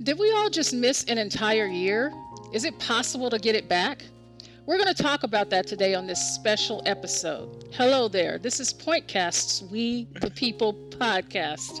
[0.00, 2.12] Did we all just miss an entire year?
[2.52, 4.04] Is it possible to get it back?
[4.64, 7.64] We're going to talk about that today on this special episode.
[7.72, 8.38] Hello there.
[8.38, 11.80] This is Pointcast's We the People podcast.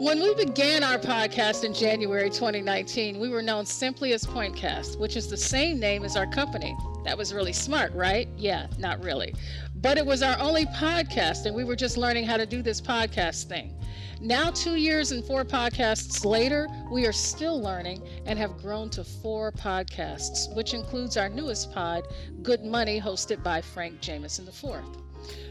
[0.00, 5.16] When we began our podcast in January 2019, we were known simply as Pointcast, which
[5.16, 6.74] is the same name as our company.
[7.04, 8.26] That was really smart, right?
[8.38, 9.34] Yeah, not really.
[9.80, 12.80] But it was our only podcast, and we were just learning how to do this
[12.80, 13.74] podcast thing.
[14.20, 19.04] Now, two years and four podcasts later, we are still learning and have grown to
[19.04, 22.08] four podcasts, which includes our newest pod,
[22.42, 24.82] Good Money, hosted by Frank Jameson IV,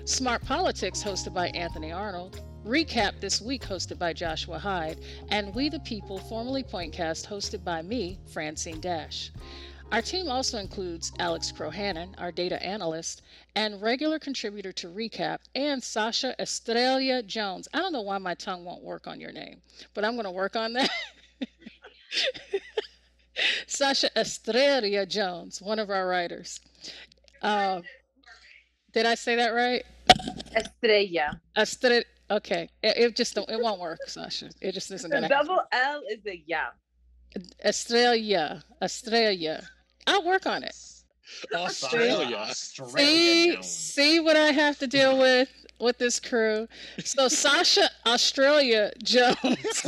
[0.04, 5.70] Smart Politics, hosted by Anthony Arnold, Recap This Week, hosted by Joshua Hyde, and We
[5.70, 9.32] the People, formerly Pointcast, hosted by me, Francine Dash.
[9.90, 13.22] Our team also includes Alex Crohannon, our data analyst,
[13.56, 17.70] and regular contributor to Recap, and Sasha Estrella Jones.
[17.74, 19.62] I don't know why my tongue won't work on your name,
[19.94, 20.90] but I'm going to work on that.
[23.68, 26.60] Sasha Estrella Jones, one of our writers.
[27.42, 27.80] Uh,
[28.92, 29.84] did I say that right?
[30.54, 31.40] Estrella.
[31.56, 32.04] Estrella.
[32.30, 34.50] Okay, it, it just don't, it won't work, Sasha.
[34.60, 35.30] It just isn't gonna.
[35.30, 36.68] double L is a yeah.
[37.64, 39.62] Estrella, Estrella.
[40.08, 40.76] I'll work on it.
[41.54, 42.48] Australia.
[42.54, 45.50] See, see what I have to deal with
[45.80, 46.68] with this crew.
[47.04, 49.36] So Sasha Australia Jones,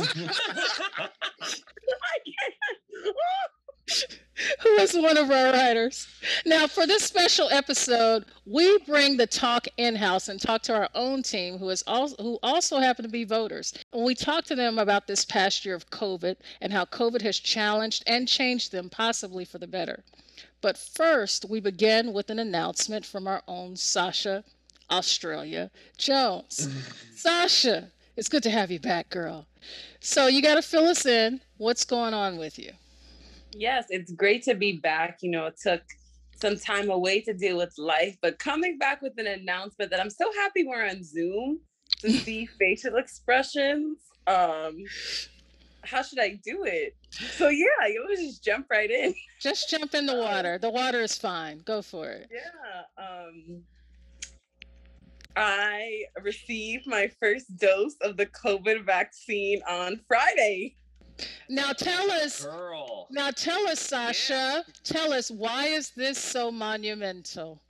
[4.60, 6.06] who is one of our writers.
[6.46, 10.88] Now, for this special episode, we bring the talk in house and talk to our
[10.94, 13.72] own team, who is also who also happen to be voters.
[13.92, 17.38] And we talk to them about this past year of COVID and how COVID has
[17.38, 20.04] challenged and changed them, possibly for the better.
[20.60, 24.44] But first, we begin with an announcement from our own Sasha
[24.90, 26.68] Australia Jones.
[27.14, 29.46] Sasha, it's good to have you back, girl.
[30.00, 31.40] So you got to fill us in.
[31.56, 32.72] What's going on with you?
[33.52, 35.18] Yes, it's great to be back.
[35.22, 35.82] You know, it took
[36.40, 40.10] some time away to deal with life, but coming back with an announcement that I'm
[40.10, 41.60] so happy we're on Zoom
[42.00, 43.98] to see facial expressions.
[44.26, 44.76] Um,
[45.82, 46.94] how should I do it?
[47.10, 49.14] So yeah, you would just jump right in.
[49.40, 50.58] Just jump in the water.
[50.58, 51.62] The water is fine.
[51.64, 52.28] Go for it.
[52.30, 53.02] Yeah.
[53.02, 53.62] Um,
[55.34, 60.76] I received my first dose of the COVID vaccine on Friday.
[61.48, 62.44] Now tell us.
[62.44, 63.08] Girl.
[63.10, 64.64] Now tell us, Sasha.
[64.84, 67.60] Tell us why is this so monumental?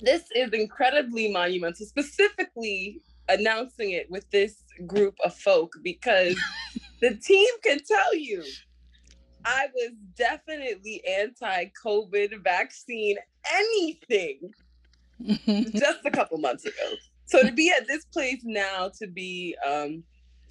[0.00, 6.36] This is incredibly monumental, specifically announcing it with this group of folk because
[7.00, 8.44] the team can tell you
[9.46, 13.16] I was definitely anti COVID vaccine
[13.54, 14.50] anything
[15.72, 16.94] just a couple months ago.
[17.26, 20.02] So to be at this place now, to be, um,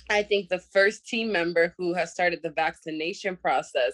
[0.09, 3.93] I think, the first team member who has started the vaccination process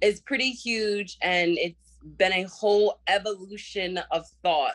[0.00, 1.16] is pretty huge.
[1.22, 4.74] And it's been a whole evolution of thought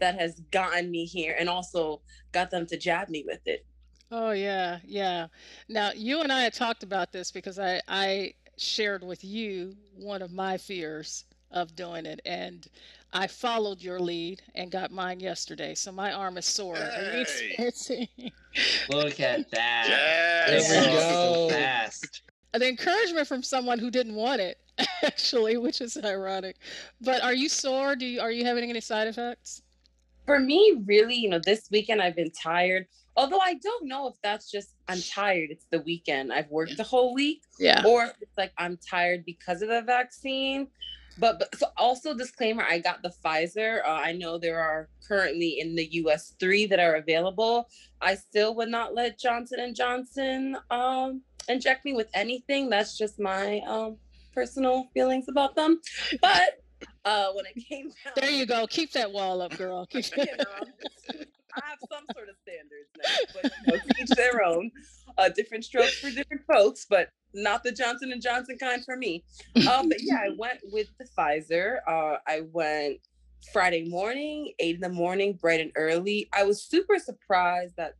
[0.00, 2.00] that has gotten me here and also
[2.32, 3.64] got them to jab me with it.
[4.10, 5.28] Oh yeah, yeah.
[5.68, 10.20] Now you and I had talked about this because I I shared with you one
[10.22, 12.66] of my fears of doing it, and
[13.12, 15.74] I followed your lead and got mine yesterday.
[15.74, 16.76] So my arm is sore.
[16.76, 18.08] Are you Hey.
[18.88, 19.86] Look at that.
[19.88, 20.68] Yes.
[20.68, 21.48] There we go.
[21.48, 22.22] So fast.
[22.54, 24.58] an encouragement from someone who didn't want it,
[25.02, 26.56] actually, which is ironic.
[27.00, 27.96] But are you sore?
[27.96, 29.62] Do you are you having any side effects?
[30.26, 32.86] For me, really, you know, this weekend I've been tired.
[33.16, 35.50] Although I don't know if that's just I'm tired.
[35.50, 36.32] It's the weekend.
[36.32, 37.42] I've worked the whole week.
[37.58, 37.82] Yeah.
[37.84, 40.68] or if it's like I'm tired because of the vaccine.
[41.20, 43.84] But, but so also disclaimer, I got the Pfizer.
[43.84, 46.34] Uh, I know there are currently in the U.S.
[46.40, 47.68] three that are available.
[48.00, 52.70] I still would not let Johnson and Johnson um, inject me with anything.
[52.70, 53.98] That's just my um,
[54.32, 55.80] personal feelings about them.
[56.22, 56.62] But
[57.04, 58.66] uh, when it came down, There you go.
[58.66, 59.86] Keep that wall up, girl.
[59.94, 61.24] You know,
[61.56, 64.70] I have some sort of standards now, but you know, each their own.
[65.18, 69.24] Uh, different strokes for different folks, but not the Johnson and Johnson kind for me.
[69.70, 71.78] Um, but yeah, I went with the Pfizer.
[71.86, 72.98] Uh, I went
[73.52, 76.28] Friday morning, eight in the morning, bright and early.
[76.32, 77.94] I was super surprised that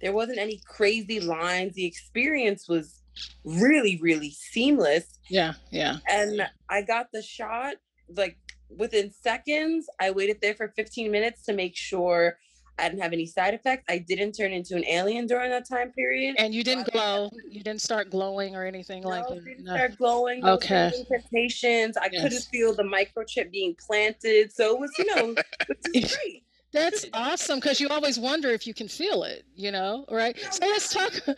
[0.00, 1.74] there wasn't any crazy lines.
[1.74, 3.02] The experience was
[3.44, 5.98] really, really seamless Yeah, yeah.
[6.10, 7.74] and I got the shot
[8.08, 8.38] like
[8.68, 9.86] within seconds.
[10.00, 12.38] I waited there for 15 minutes to make sure
[12.78, 13.84] I didn't have any side effects.
[13.88, 16.36] I didn't turn into an alien during that time period.
[16.38, 17.30] And you didn't glow.
[17.48, 19.44] You didn't start glowing or anything like that.
[19.44, 19.74] didn't No.
[19.76, 20.40] start glowing.
[20.40, 20.90] No Okay.
[21.10, 21.96] Temptations.
[21.96, 24.52] I couldn't feel the microchip being planted.
[24.52, 25.34] So it was, you know,
[25.66, 26.44] which is great.
[26.72, 30.36] That's awesome because you always wonder if you can feel it, you know, right?
[30.50, 31.12] So let's talk.
[31.26, 31.34] You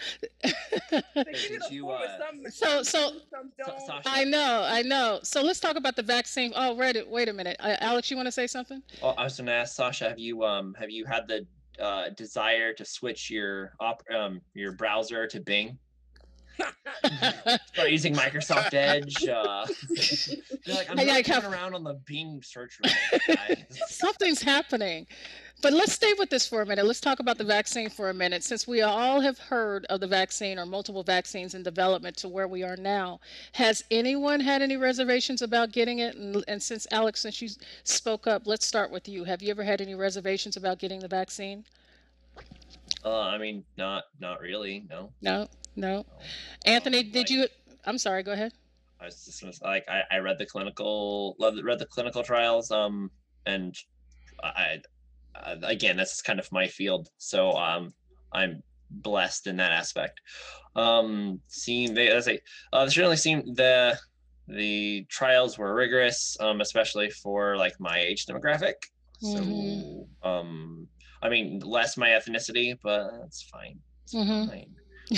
[1.25, 3.81] Did the you, form, uh, some- So- so- some So- don't.
[3.87, 5.21] Sasha- I know, I know.
[5.23, 6.53] So let's talk about the vaccine.
[6.55, 7.57] Oh, wait, wait a minute.
[7.61, 8.83] Uh, Alex, you want to say something?
[9.03, 11.47] Well, I was going to ask Sasha, have you um have you had the
[11.81, 15.77] uh, desire to switch your op um your browser to Bing?
[17.67, 19.27] Start using Microsoft Edge.
[19.27, 19.67] Uh,
[20.67, 25.07] like, I'm I- I really have- around on the Bing search results, guys." Something's happening.
[25.63, 26.85] But let's stay with this for a minute.
[26.85, 28.43] Let's talk about the vaccine for a minute.
[28.45, 32.47] Since we all have heard of the vaccine or multiple vaccines in development to where
[32.49, 33.21] we are now,
[33.53, 36.17] has anyone had any reservations about getting it?
[36.17, 37.49] And, and since Alex, since you
[37.83, 39.25] spoke up, let's start with you.
[39.25, 41.65] Have you ever had any reservations about getting the vaccine?
[43.05, 44.87] Uh, I mean, not not really.
[44.89, 45.13] No.
[45.21, 45.47] No,
[45.77, 45.99] no.
[45.99, 46.05] no.
[46.65, 47.47] Anthony, Um, did like, you?
[47.85, 48.23] I'm sorry.
[48.23, 48.53] Go ahead.
[49.01, 52.23] I was just gonna say, like I, I read the clinical love read the clinical
[52.23, 53.11] trials um
[53.45, 53.75] and
[54.43, 54.79] I,
[55.35, 57.93] I again that's kind of my field so um
[58.33, 60.21] I'm blessed in that aspect
[60.75, 62.39] um seeing they as I
[62.73, 63.99] uh certainly seem the
[64.49, 68.75] the trials were rigorous um especially for like my age demographic
[69.21, 70.07] so Mhm.
[70.23, 70.89] um
[71.25, 74.49] I mean less my ethnicity but that's fine it's Mhm.
[74.49, 74.75] fine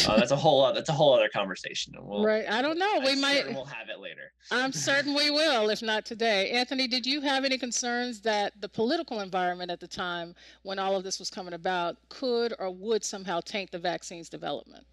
[0.09, 2.45] uh, that's a whole that's a whole other conversation we'll right.
[2.51, 3.01] I don't know.
[3.05, 3.47] We I'm might.
[3.53, 6.51] we'll have it later I'm certain we will, if not today.
[6.51, 10.97] Anthony, did you have any concerns that the political environment at the time when all
[10.97, 14.85] of this was coming about could or would somehow taint the vaccine's development?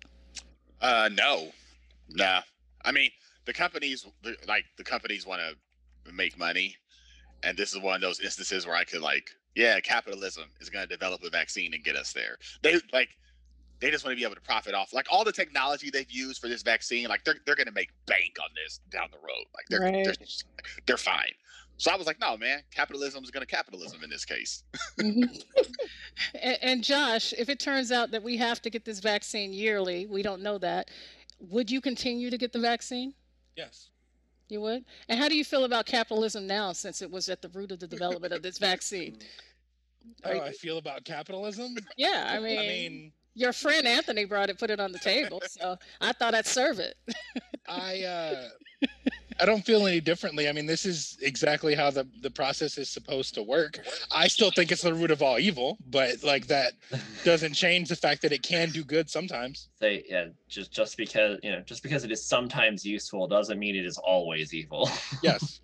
[0.82, 1.52] Uh, no,
[2.10, 2.42] nah.
[2.86, 3.10] I mean,
[3.46, 4.06] the companies,
[4.48, 6.76] like the companies, want to make money,
[7.44, 10.88] and this is one of those instances where I could like, yeah, capitalism is going
[10.88, 12.38] to develop a vaccine and get us there.
[12.62, 13.10] They like,
[13.80, 16.42] they just want to be able to profit off like all the technology they've used
[16.42, 17.08] for this vaccine.
[17.08, 19.46] Like they're they're going to make bank on this down the road.
[19.56, 20.14] Like they're they're
[20.86, 21.34] they're fine.
[21.78, 24.64] So I was like, no, man, capitalism is going to capitalism in this case.
[25.00, 25.44] Mhm.
[26.42, 30.06] and, and Josh, if it turns out that we have to get this vaccine yearly,
[30.06, 30.92] we don't know that,
[31.40, 33.14] would you continue to get the vaccine?
[33.58, 33.90] Yes.
[34.54, 34.86] You would?
[35.10, 37.80] And how do you feel about capitalism now since it was at the root of
[37.80, 39.18] the development of this vaccine?
[40.24, 41.76] How Are do you- I feel about capitalism?
[41.98, 45.42] Yeah, I I mean, mean, your friend Anthony brought it, put it on the table,
[45.48, 46.96] so I thought I'd serve it.
[47.68, 48.50] I uh,
[49.40, 50.48] I don't feel any differently.
[50.48, 53.80] I mean, this is exactly how the the process is supposed to work.
[54.12, 56.74] I still think it's the root of all evil, but like that
[57.24, 59.70] doesn't change the fact that it can do good sometimes.
[59.80, 63.76] say yeah just just because you know just because it is sometimes useful doesn't mean
[63.76, 64.90] it is always evil
[65.24, 65.62] Yes.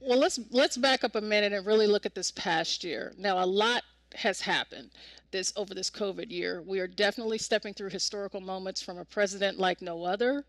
[0.00, 3.12] Well, let's let's back up a minute and really look at this past year.
[3.16, 3.82] Now, a lot
[4.16, 4.90] has happened
[5.30, 6.60] this over this COVID year.
[6.62, 10.44] We are definitely stepping through historical moments from a president like no other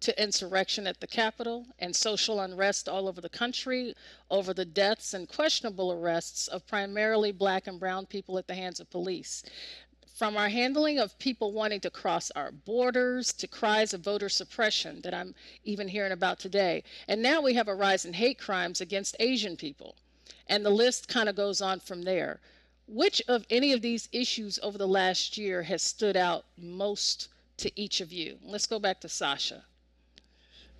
[0.00, 3.94] to insurrection at the Capitol and social unrest all over the country
[4.30, 8.78] over the deaths and questionable arrests of primarily black and brown people at the hands
[8.78, 9.42] of police.
[10.14, 15.00] From our handling of people wanting to cross our borders to cries of voter suppression
[15.02, 15.34] that I'm
[15.64, 16.84] even hearing about today.
[17.08, 19.96] And now we have a rise in hate crimes against Asian people.
[20.46, 22.40] And the list kind of goes on from there.
[22.86, 27.28] Which of any of these issues over the last year has stood out most
[27.58, 28.38] to each of you?
[28.42, 29.64] Let's go back to Sasha.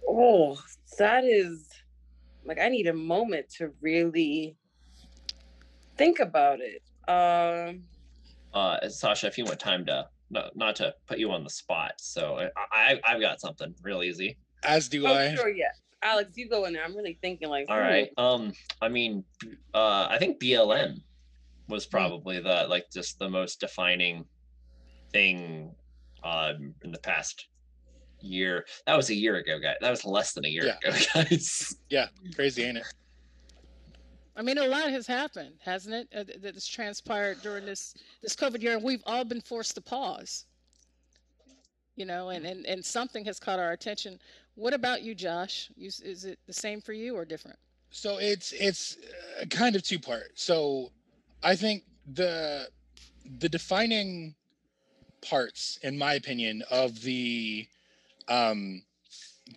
[0.09, 0.59] Oh,
[0.99, 1.69] that is
[2.45, 4.57] like I need a moment to really
[5.97, 6.83] think about it.
[7.09, 7.85] Um,
[8.57, 11.93] uh sasha if you want time to not, not to put you on the spot
[11.99, 15.35] so I, I i've got something real easy As do oh, I.
[15.35, 15.67] sure, yeah.
[16.03, 16.85] Alex, you go in there.
[16.85, 19.25] I'm really thinking like, all right um i mean
[19.75, 21.01] uh i think blm
[21.69, 24.25] was probably the like just the most defining
[25.13, 25.71] thing
[26.25, 27.49] um in the past
[28.21, 30.89] year that was a year ago guys that was less than a year Yeah.
[30.91, 32.07] ago guys Yeah.
[32.35, 32.87] Crazy, ain't it?
[34.39, 36.09] I mean, a lot has happened, hasn't it?
[36.15, 39.75] uh, th- That has transpired during this this COVID year, and we've all been forced
[39.77, 40.45] to pause.
[41.97, 44.19] You know, and and and something has caught our attention.
[44.55, 45.71] What about you, Josh?
[45.75, 47.59] You, is it the same for you or different?
[47.91, 48.99] So it's it's
[49.41, 50.33] uh, kind of two part.
[50.39, 50.93] So
[51.43, 52.69] I think the
[53.39, 54.35] the defining
[55.23, 57.67] parts, in my opinion, of the
[58.29, 58.83] um,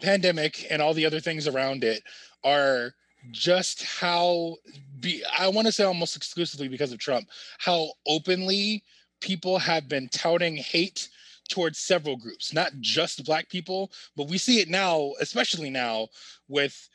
[0.02, 2.04] pandemic and all the other things around it
[2.44, 2.94] are
[3.32, 4.56] just how
[5.00, 8.84] be I want to say almost exclusively because of Trump, how openly
[9.22, 11.10] people have been touting hate
[11.50, 16.08] towards several groups, not just black people, but we see it now, especially now
[16.48, 16.90] with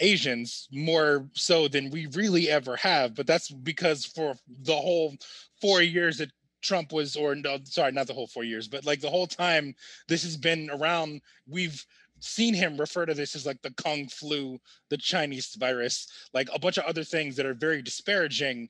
[0.00, 3.14] Asians more so than we really ever have.
[3.14, 5.14] But that's because for the whole
[5.60, 6.30] four years that
[6.62, 9.74] Trump was, or no, sorry, not the whole four years, but like the whole time
[10.08, 11.84] this has been around, we've
[12.20, 16.58] seen him refer to this as like the Kung flu, the Chinese virus, like a
[16.58, 18.68] bunch of other things that are very disparaging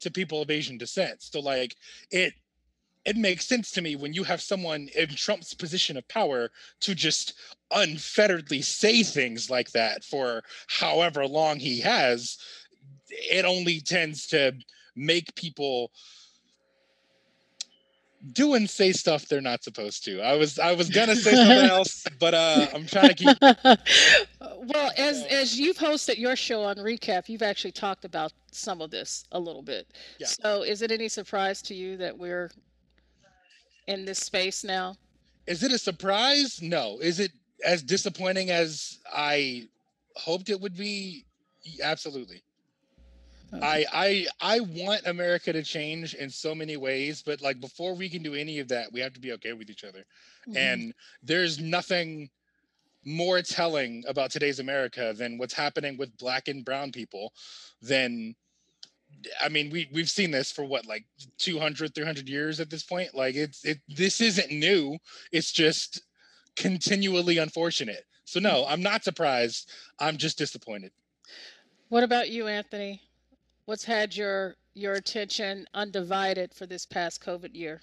[0.00, 1.22] to people of Asian descent.
[1.22, 1.76] So like
[2.10, 2.34] it
[3.04, 6.94] it makes sense to me when you have someone in Trump's position of power to
[6.94, 7.32] just
[7.72, 12.36] unfetteredly say things like that for however long he has.
[13.08, 14.52] It only tends to
[14.94, 15.92] make people
[18.32, 20.20] do and say stuff they're not supposed to.
[20.20, 23.36] I was I was gonna say something else, but uh I'm trying to keep
[24.40, 28.90] well as as you've hosted your show on recap, you've actually talked about some of
[28.90, 29.86] this a little bit.
[30.18, 30.26] Yeah.
[30.26, 32.50] So is it any surprise to you that we're
[33.86, 34.96] in this space now?
[35.46, 36.60] Is it a surprise?
[36.62, 36.98] No.
[37.00, 37.32] Is it
[37.64, 39.68] as disappointing as I
[40.16, 41.24] hoped it would be?
[41.82, 42.42] Absolutely.
[43.52, 48.08] I I I want America to change in so many ways, but like before we
[48.08, 50.04] can do any of that, we have to be okay with each other.
[50.48, 50.56] Mhm.
[50.56, 52.30] And there's nothing
[53.04, 57.32] more telling about today's America than what's happening with black and brown people
[57.80, 58.34] than
[59.42, 61.04] I mean, we we've seen this for what like
[61.38, 63.14] 200 300 years at this point.
[63.14, 64.98] Like it's it this isn't new.
[65.32, 66.02] It's just
[66.56, 68.04] continually unfortunate.
[68.24, 69.70] So no, I'm not surprised.
[69.98, 70.92] I'm just disappointed.
[71.88, 73.02] What about you, Anthony?
[73.70, 77.80] What's had your your attention undivided for this past COVID year?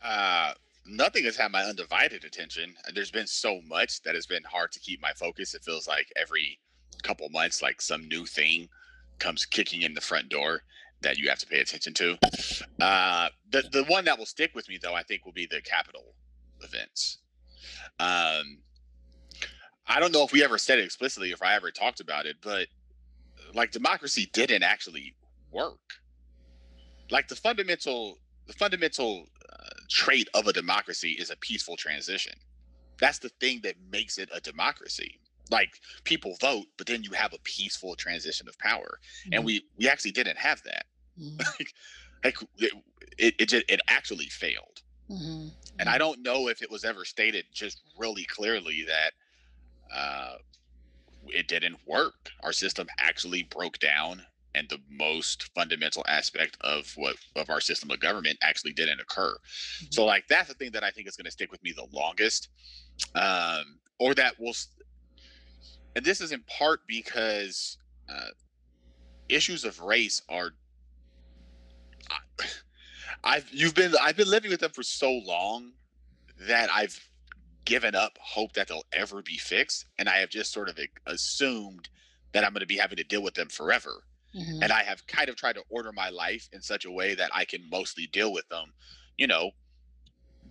[0.00, 0.54] Uh,
[0.86, 2.74] nothing has had my undivided attention.
[2.94, 5.54] There's been so much that has been hard to keep my focus.
[5.54, 6.58] It feels like every
[7.02, 8.70] couple months, like some new thing
[9.18, 10.62] comes kicking in the front door
[11.02, 12.18] that you have to pay attention to.
[12.80, 15.60] Uh, the the one that will stick with me though, I think, will be the
[15.60, 16.14] Capitol
[16.62, 17.18] events.
[18.00, 18.62] Um,
[19.86, 22.36] I don't know if we ever said it explicitly, if I ever talked about it,
[22.40, 22.68] but
[23.54, 25.16] like democracy didn't actually
[25.50, 25.80] work.
[27.10, 32.34] Like the fundamental, the fundamental uh, trait of a democracy is a peaceful transition.
[33.00, 35.20] That's the thing that makes it a democracy.
[35.50, 38.98] Like people vote, but then you have a peaceful transition of power,
[39.32, 40.86] and we we actually didn't have that.
[41.16, 41.54] Mhm,
[42.24, 42.72] Like it,
[43.18, 44.82] it, it, just, it actually failed.
[45.08, 49.12] mhm, And I don't know if it was ever stated just really clearly that
[49.92, 50.36] uh,
[51.28, 52.30] it didn't work.
[52.42, 54.22] Our system actually broke down,
[54.54, 59.36] and the most fundamental aspect of what of our system of government actually didn't occur.
[59.90, 61.86] So, like that's the thing that I think is going to stick with me the
[61.92, 62.48] longest,
[63.14, 64.54] um, or that will.
[65.96, 67.78] And this is in part because
[68.08, 68.30] uh,
[69.28, 70.50] issues of race are.
[72.10, 72.44] I-
[73.26, 75.72] I've you've been I've been living with them for so long
[76.40, 76.98] that I've
[77.64, 81.88] given up hope that they'll ever be fixed, and I have just sort of assumed
[82.32, 84.04] that I'm going to be having to deal with them forever.
[84.34, 84.62] mhm.
[84.62, 87.30] And I have kind of tried to order my life in such a way that
[87.34, 88.74] I can mostly deal with them,
[89.16, 89.52] you know,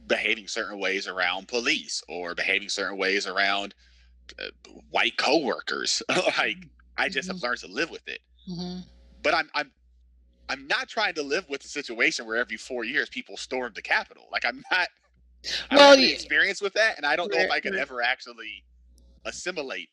[0.07, 3.73] behaving certain ways around police or behaving certain ways around
[4.39, 4.47] uh,
[4.89, 6.01] white coworkers.
[6.37, 6.57] like
[6.97, 8.21] I just have learned to live with it.
[8.49, 8.83] Mhm.
[9.21, 9.71] But I'm I'm
[10.49, 13.81] I'm not trying to live with a situation where every four years people storm the
[13.81, 14.27] Capitol.
[14.31, 14.89] Like I'm not.
[15.69, 17.81] I Well, experience with that, and I don't know if I could right.
[17.81, 18.63] ever actually
[19.25, 19.89] assimilate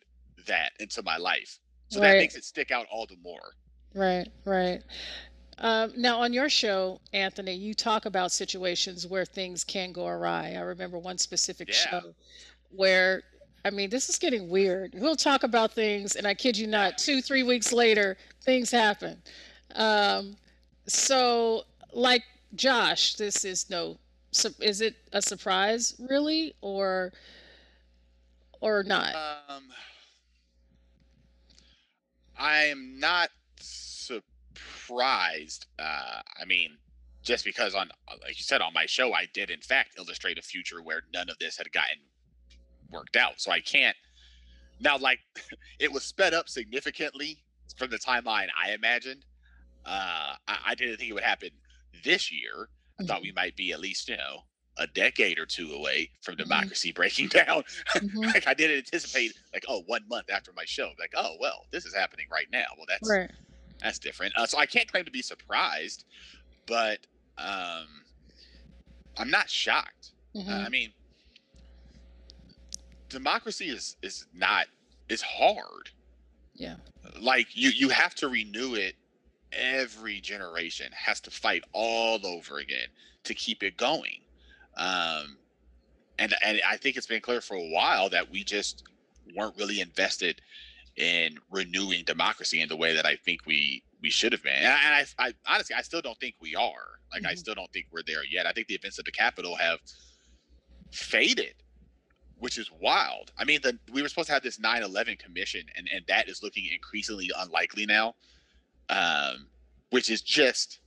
[0.46, 1.58] that into my life.
[1.88, 2.12] So Right.
[2.12, 3.54] that makes it stick out all the more.
[3.94, 4.82] Right, right.
[5.58, 10.54] Um, now, on your show, Anthony, you talk about situations where things can go awry.
[10.54, 11.74] I remember one specific Yeah.
[11.74, 12.14] show
[12.70, 13.22] where,
[13.64, 14.94] I mean, this is getting weird.
[14.94, 19.22] We'll talk about things, and I kid you not, two, three weeks later, things happen.
[19.74, 20.36] Um,
[20.86, 22.22] so, like
[22.54, 23.98] Josh, this is no,
[24.32, 27.12] su- is it a surprise, really, or
[28.60, 29.14] or not?
[29.14, 29.64] Um,
[32.38, 35.66] I am not surprised.
[35.78, 36.76] Uh, I mean,
[37.22, 37.90] just because on,
[38.22, 41.28] like you said, on my show, I did in fact illustrate a future where none
[41.28, 41.98] of this had gotten
[42.90, 43.40] worked out.
[43.40, 43.96] So I can't
[44.80, 44.98] now.
[44.98, 45.20] Like,
[45.78, 47.42] it was sped up significantly
[47.76, 49.24] from the timeline I imagined.
[49.84, 51.50] Uh, I, I didn't think it would happen
[52.04, 52.68] this year.
[53.00, 54.42] I thought we might be at least, you know,
[54.76, 56.38] a decade or two away from Mhm.
[56.38, 57.64] democracy breaking down.
[57.94, 58.34] Mhm.
[58.34, 61.84] like I didn't anticipate like oh one month after my show like oh well this
[61.84, 63.30] is happening right now well that's Right.
[63.82, 66.04] that's different uh, so I can't claim to be surprised
[66.66, 67.06] but
[67.38, 68.06] um
[69.18, 70.64] I'm not shocked Uh, Mhm.
[70.66, 70.94] I mean
[73.08, 74.66] democracy is is not
[75.08, 75.90] is hard
[76.54, 76.76] Yeah.
[77.20, 78.94] like you you have to renew it
[79.52, 82.88] every generation has to fight all over again
[83.24, 84.20] to keep it going
[84.76, 85.38] um
[86.18, 88.84] and and i think it's been clear for a while that we just
[89.36, 90.40] weren't really invested
[90.96, 94.66] in renewing democracy in the way that i think we we should have been and
[94.68, 97.38] i, and I, I honestly i still don't think we are like i Mhm.
[97.38, 99.78] still don't think we're there yet i think the events of the capitol have
[100.92, 101.54] faded
[102.36, 103.32] which is wild.
[103.38, 106.42] I mean, the, we were supposed to have this 9/11 commission, and and that is
[106.42, 108.14] looking increasingly unlikely now.
[108.90, 109.46] Um,
[109.90, 110.80] which is just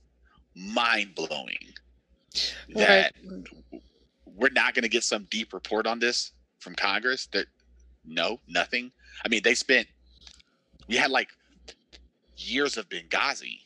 [0.54, 1.58] mind blowing.
[2.74, 2.76] Right.
[2.76, 3.12] That
[4.26, 7.26] we're not going to get some deep report on this from Congress.
[7.32, 7.46] That
[8.04, 8.92] no, nothing.
[9.24, 9.88] I mean, they spent.
[10.88, 11.28] We had like
[12.36, 13.60] years of Benghazi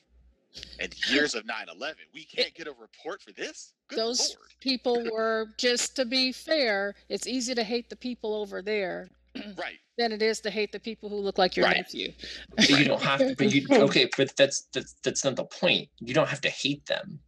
[0.81, 4.51] and years of 9-11 we can't get a report for this Good Those Lord.
[4.61, 9.09] people were, just to be fair, it's easy to hate the people over there
[9.59, 11.77] right than it is to hate the people who look like your Right.
[11.79, 12.13] nephew.
[12.57, 13.35] But you don't have to.
[13.37, 14.09] But you okay?
[14.17, 15.89] But that's that's that's not the point.
[15.99, 17.19] You don't have to hate them.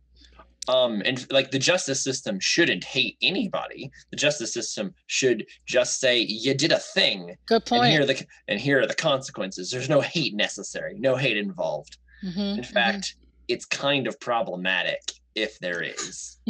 [0.69, 3.91] Um, and like the justice system shouldn't hate anybody.
[4.11, 8.25] The justice system should just say you did a thing, Good and here are the
[8.47, 9.71] and here are the consequences.
[9.71, 10.97] There's no hate necessary.
[10.99, 11.97] No hate involved.
[12.25, 13.17] Mhm, In fact,
[13.49, 15.01] it's kind of problematic
[15.35, 16.39] if there is.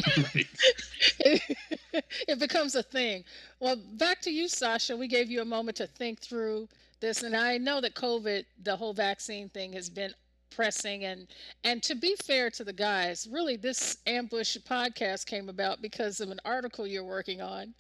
[1.21, 3.25] it becomes a thing.
[3.59, 4.97] Well, back to you, Sasha.
[4.97, 6.69] We gave you a moment to think through
[7.01, 10.13] this, and I know that COVID, the whole vaccine thing, has been
[10.51, 11.05] pressing.
[11.05, 11.27] and
[11.65, 16.31] And to be fair to the guys, really, this ambush podcast came about because of
[16.31, 17.75] an article you're working on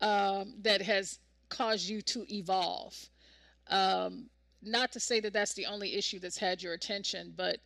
[0.00, 2.94] um, that has caused you to evolve.
[3.68, 4.26] Um,
[4.62, 7.58] not to say that that's the only issue that's had your attention, but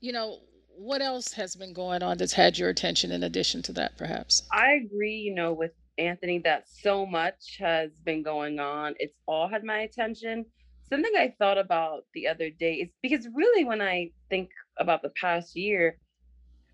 [0.00, 0.38] you know,
[0.78, 4.44] what else has been going on that's had your attention in addition to that, perhaps?
[4.52, 8.94] I agree, you know, with Anthony that so much has been going on.
[9.00, 10.46] It's all had my attention.
[10.88, 15.10] Something I thought about the other day is because really, when I think about the
[15.20, 15.98] past year,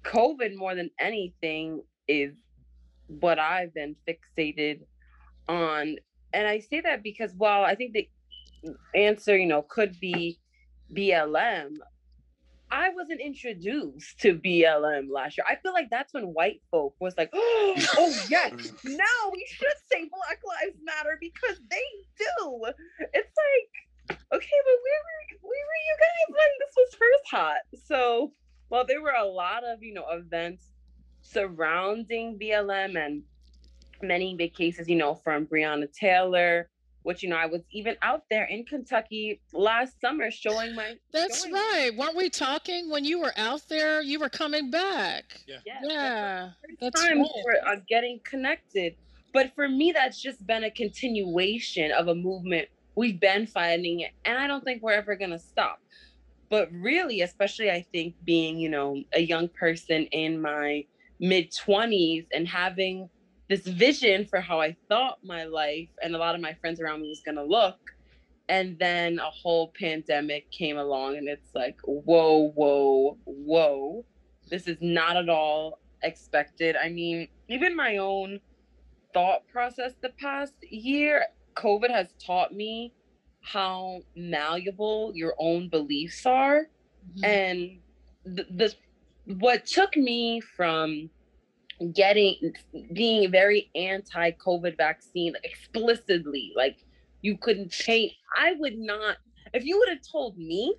[0.05, 2.35] COVID more than anything is
[3.07, 4.81] what I've been fixated
[5.49, 5.97] on.
[6.35, 8.09] And I say that because while I think the
[8.95, 10.39] answer, you know, could be
[10.95, 11.77] BLM,
[12.71, 15.45] I wasn't introduced to BLM last year.
[15.49, 18.97] I feel like that's when white folk was like, oh, oh yes, mm.
[18.97, 21.77] now we should say Black Lives Matter because they
[22.19, 22.65] do.
[23.13, 23.79] It's like,
[24.11, 27.61] okay, but where were, where were you guys when this was first hot?
[27.87, 28.33] So,
[28.69, 30.65] while there were a lot of, you know, events
[31.23, 33.23] surrounding BLM and
[34.03, 36.69] many big cases, you know, from Breonna Taylor,
[37.05, 40.95] which, you know, I was even out there in Kentucky last summer showing my.
[41.13, 41.91] That's showing- right.
[41.97, 44.03] Weren't we talking when you were out there?
[44.03, 45.41] You were coming back.
[45.47, 47.31] Yes, Yeah, first that's time right.
[47.45, 48.97] for uh, getting connected.
[49.33, 54.39] But for me, that's just been a continuation of a movement we've been fighting, and
[54.39, 55.81] I don't think we're ever gonna stop.
[56.49, 60.85] But really, especially I think being, you know, a young person in my
[61.21, 63.11] mid twenties and having
[63.49, 67.03] this vision for how I thought my life and a lot of my friends around
[67.03, 67.79] me was gonna look.
[68.49, 74.05] And then a whole pandemic came along, and it's like, whoa, whoa, whoa.
[74.51, 76.77] This is not at all expected.
[76.77, 78.41] I mean, even my own
[79.15, 82.93] thought process the past year, COVID has taught me
[83.41, 86.69] how malleable your own beliefs are.
[87.17, 87.25] Mhm.
[87.25, 87.81] And
[88.25, 88.75] the, the
[89.39, 91.09] what took me from
[91.95, 92.53] getting
[92.93, 96.79] being very anti-COVID vaccine explicitly, like
[97.23, 98.13] you couldn't change.
[98.37, 99.17] I would not
[99.53, 100.75] if you would have told me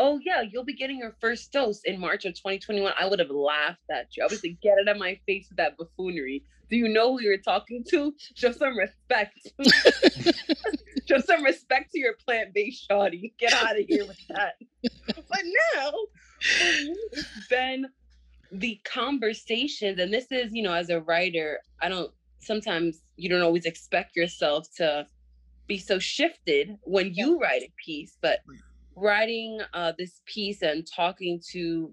[0.00, 3.30] oh yeah, you'll be getting your first dose in March of 2021, I would have
[3.30, 4.24] laughed at you.
[4.24, 6.42] I would say, get out of my face with that buffoonery.
[6.70, 8.14] Do you know who you're talking to?
[8.34, 9.48] Show some respect.
[11.08, 13.34] Show some respect to your plant-based shoddy.
[13.38, 14.54] Get out of here with that.
[15.06, 15.40] But
[15.74, 15.92] now,
[17.50, 17.86] been
[18.52, 22.10] the conversations, and this is, you know, as a writer, I don't
[22.40, 25.06] sometimes you don't always expect yourself to
[25.66, 28.40] be so shifted when you write a piece, but
[28.96, 31.92] writing uh, this piece and talking to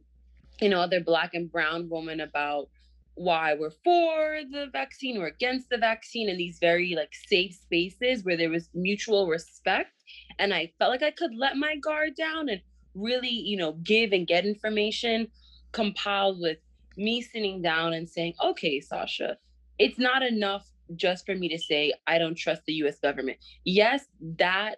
[0.62, 2.70] you know other black and brown women about
[3.15, 8.24] why we're for the vaccine or against the vaccine in these very like safe spaces
[8.24, 10.04] where there was mutual respect
[10.39, 12.62] and i felt like i could let my guard down and
[12.93, 15.28] really you know give and get information
[15.78, 16.58] compiled with
[16.98, 19.38] me sitting down and saying okay sasha
[19.80, 24.06] it's not enough just for me to say i don't trust the us government yes
[24.22, 24.78] that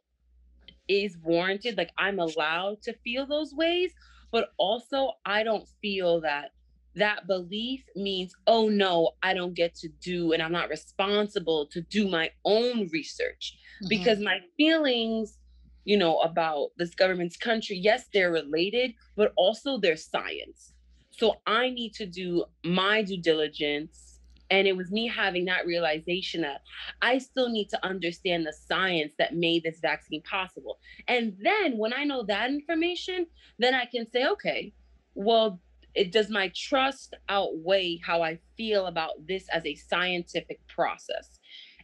[0.88, 1.78] is warranted.
[1.78, 3.94] Like I'm allowed to feel those ways,
[4.32, 6.52] but also I don't feel that
[6.96, 11.82] that belief means, oh no, I don't get to do and I'm not responsible to
[11.82, 13.90] do my own research Mhm.
[13.90, 15.38] because my feelings,
[15.86, 20.74] you know, about this government's country, yes, they're related, but also they're science.
[21.20, 24.20] So I need to do my due diligence.
[24.50, 26.62] And it was me having that realization that
[27.02, 30.80] I still need to understand the science that made this vaccine possible.
[31.08, 33.28] And then when I know that information,
[33.60, 34.74] then I can say, okay,
[35.14, 35.60] well,
[35.94, 41.40] it does my trust outweigh how I feel about this as a scientific process.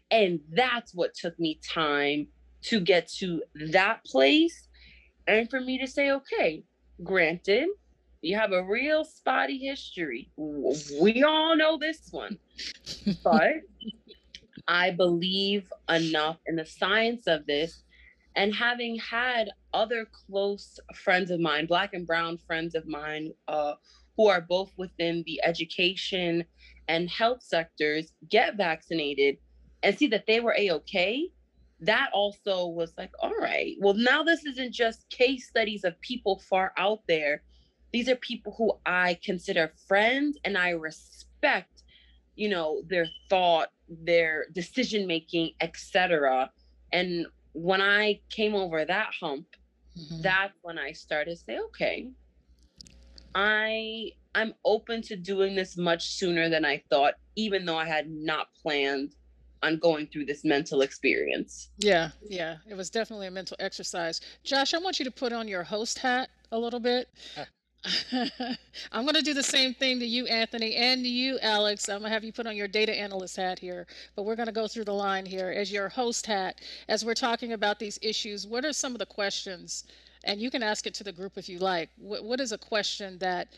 [0.10, 2.28] And that's what took me time
[2.63, 4.69] to get to that place
[5.28, 6.63] and for me to say, okay,
[7.04, 7.67] granted,
[8.25, 10.31] You have a real spotty history.
[10.35, 12.39] We all know this one.
[13.23, 13.61] But
[14.67, 17.83] I believe enough in the science of this.
[18.35, 23.75] And having had other close friends of mine, black and brown friends of mine, uh,
[24.17, 26.43] who are both within the education
[26.88, 29.38] and health sectors get vaccinated
[29.83, 31.29] and see that they were a okay,
[31.81, 36.39] that also was like, all right, well, now this isn't just case studies of people
[36.49, 37.43] far out there.
[37.95, 41.84] These are people who I consider friends and I respect,
[42.36, 46.51] you know, their thought, their decision making, etc.
[46.91, 49.45] And when I came over that hump,
[49.97, 50.21] mm-hmm.
[50.23, 52.10] that's when I started to say, okay,
[53.34, 58.12] I I'm open to doing this much sooner than I thought, even though I had
[58.12, 59.15] not planned
[59.63, 61.69] on going through this mental experience.
[61.77, 64.19] Yeah, yeah, it was definitely a mental exercise.
[64.43, 67.08] Josh, I want you to put on your host hat a little bit.
[68.91, 71.88] I'm going to do the same thing to you, Anthony, and to you, Alex.
[71.89, 74.48] I'm going to have you put on your data analyst hat here, but we're going
[74.48, 76.62] to go through the line here as your host hat.
[76.88, 79.84] As we're talking about these issues, what are some of the questions?
[80.24, 81.89] And you can ask it to the group if you like.
[81.98, 83.50] what, what is a question that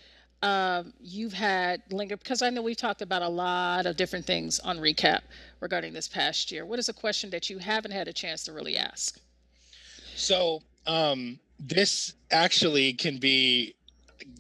[0.44, 2.18] um, you've had linger?
[2.18, 5.22] Because I know we've talked about a lot of different things on recap
[5.62, 6.66] regarding this past year.
[6.66, 9.20] What is a question that you haven't had a chance to really ask?
[10.16, 13.76] So, um, this actually can be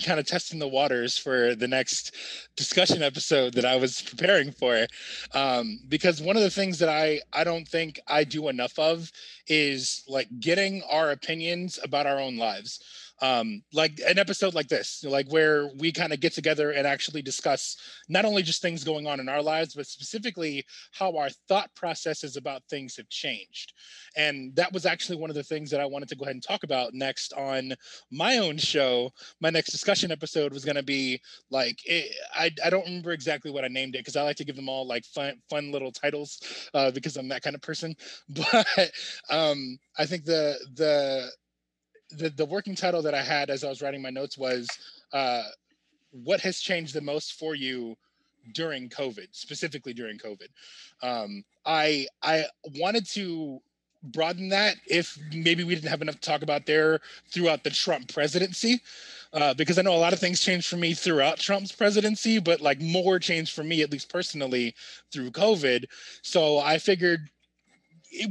[0.03, 2.15] kind of testing the waters for the next
[2.55, 4.87] discussion episode that I was preparing for.
[5.33, 9.11] Um, because one of the things that I, I don't think I do enough of
[9.47, 12.79] is like getting our opinions about our own lives
[13.21, 17.21] um, like an episode like this, like where we kind of get together and actually
[17.21, 17.77] discuss
[18.07, 22.37] not only just things going on in our lives, but specifically how our thought processes
[22.37, 23.73] about things have changed.
[24.15, 26.43] And that was actually one of the things that I wanted to go ahead and
[26.43, 27.73] talk about next on
[28.11, 29.11] my own show.
[29.41, 33.51] My next discussion episode was going to be like, it, I, I don't remember exactly
[33.51, 35.91] what I named it because I like to give them all like fun, fun little
[35.91, 36.39] titles
[36.73, 37.95] uh, because I'm that kind of person.
[38.29, 38.91] But
[39.29, 41.29] um, I think the, the,
[42.11, 44.67] the the working title that I had as I was writing my notes was
[45.13, 45.43] uh,
[46.11, 47.95] "What has changed the most for you
[48.53, 50.47] during COVID, specifically during COVID."
[51.01, 53.61] Um, I I wanted to
[54.03, 56.99] broaden that if maybe we didn't have enough to talk about there
[57.31, 58.81] throughout the Trump presidency.
[59.33, 62.61] Uh, because I know a lot of things changed for me throughout Trump's presidency, but
[62.61, 64.73] like more changed for me, at least personally,
[65.11, 65.85] through COVID.
[66.21, 67.29] So I figured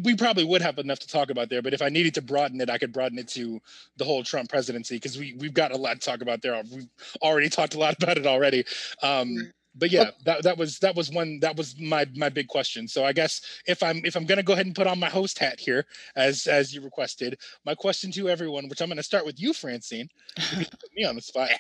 [0.03, 2.61] we probably would have enough to talk about there, but if I needed to broaden
[2.61, 3.61] it, I could broaden it to
[3.97, 6.63] the whole Trump presidency because we we've got a lot to talk about there.
[6.71, 6.89] We've
[7.23, 8.65] already talked a lot about it already.
[9.03, 12.89] Um, but yeah, that that was that was one that was my my big question.
[12.89, 15.39] So I guess if I'm if I'm gonna go ahead and put on my host
[15.39, 15.85] hat here
[16.17, 20.09] as as you requested, my question to everyone, which I'm gonna start with you, Francine,
[20.37, 21.51] put me on the spot.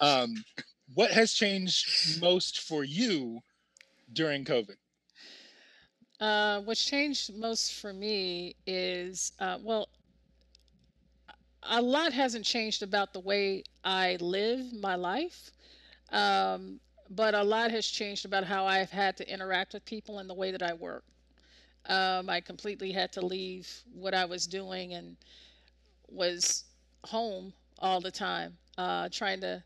[0.00, 0.34] Um,
[0.94, 3.40] what has changed most for you
[4.12, 4.76] during COVID?
[6.20, 9.88] Uh, what's changed most for me is, uh, well,
[11.62, 15.50] a lot hasn't changed about the way I live my life,
[16.10, 20.28] um, but a lot has changed about how I've had to interact with people and
[20.28, 21.04] the way that I work.
[21.86, 25.16] Um, I completely had to leave what I was doing and
[26.08, 26.64] was
[27.04, 29.62] home all the time, uh, trying to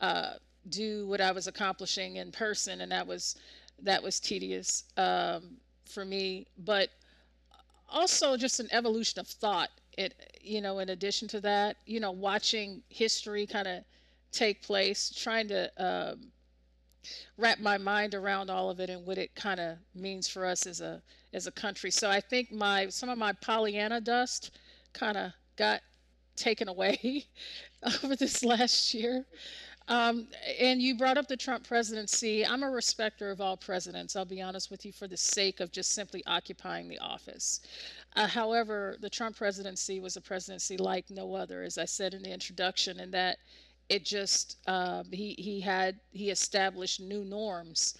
[0.00, 0.34] uh,
[0.68, 3.36] do what I was accomplishing in person, and that was
[3.82, 4.84] that was tedious.
[4.96, 6.90] Um, for me, but
[7.88, 9.70] also just an evolution of thought.
[9.96, 13.84] It, you know, in addition to that, you know, watching history kind of
[14.30, 16.32] take place, trying to um,
[17.38, 20.66] wrap my mind around all of it and what it kind of means for us
[20.66, 21.90] as a as a country.
[21.90, 24.50] So I think my some of my Pollyanna dust
[24.92, 25.80] kind of got
[26.36, 27.24] taken away
[28.04, 29.24] over this last year.
[29.88, 30.26] Um,
[30.60, 32.44] and you brought up the Trump presidency.
[32.44, 35.70] I'm a respecter of all presidents, I'll be honest with you, for the sake of
[35.70, 37.60] just simply occupying the office.
[38.16, 42.22] Uh, however, the Trump presidency was a presidency like no other, as I said in
[42.22, 43.38] the introduction, in that
[43.88, 47.96] it just, uh, he, he had, he established new norms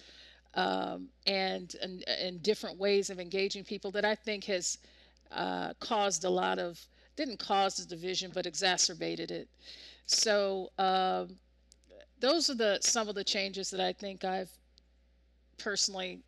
[0.55, 4.79] um, and, and, and different ways of engaging people that I think has
[5.31, 9.47] uh, caused a lot of, didn't cause the division, but exacerbated it.
[10.05, 11.37] So, um,
[12.19, 14.51] those are the some of the changes that I think I've
[15.57, 16.21] personally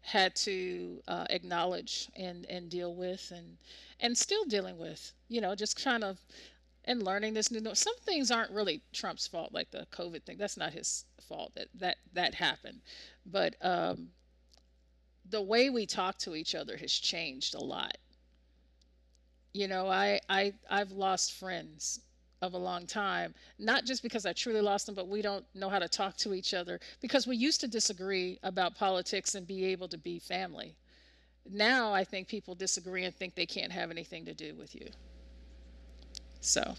[0.00, 3.56] had to uh, acknowledge and and deal with and
[4.00, 6.18] and still dealing with you know just kind of
[6.84, 10.38] and learning this new some things aren't really trump's fault like the covid thing.
[10.38, 12.80] That's not his fault that that that happened.
[13.24, 14.10] But um
[15.28, 17.98] the way we talk to each other has changed a lot.
[19.52, 22.00] You know i i i've lost friends
[22.42, 23.34] of a long time.
[23.58, 26.34] Not just because I truly lost him, but we don't know how to talk to
[26.34, 30.76] each other because we used to disagree about politics and be able to be family.
[31.50, 34.88] Now I think people disagree and think they can't have anything to do with you.
[36.40, 36.74] So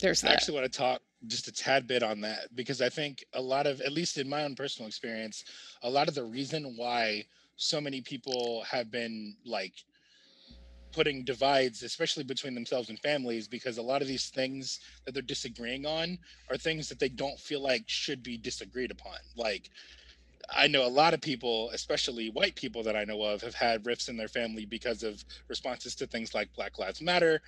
[0.00, 3.24] there's I actually want to talk just a tad bit on that because I think
[3.34, 5.44] a lot of, at least in my own personal experience,
[5.82, 7.24] a lot of the reason why
[7.56, 9.74] so many people have been like
[10.92, 15.22] putting divides, especially between themselves and families, because a lot of these things that they're
[15.22, 16.18] disagreeing on
[16.50, 19.18] are things that they don't feel like should be disagreed upon.
[19.36, 19.70] Like,
[20.50, 23.86] I know a lot of people, especially white people that I know of, have had
[23.86, 27.40] rifts in their family because of responses to things like Black Lives Matter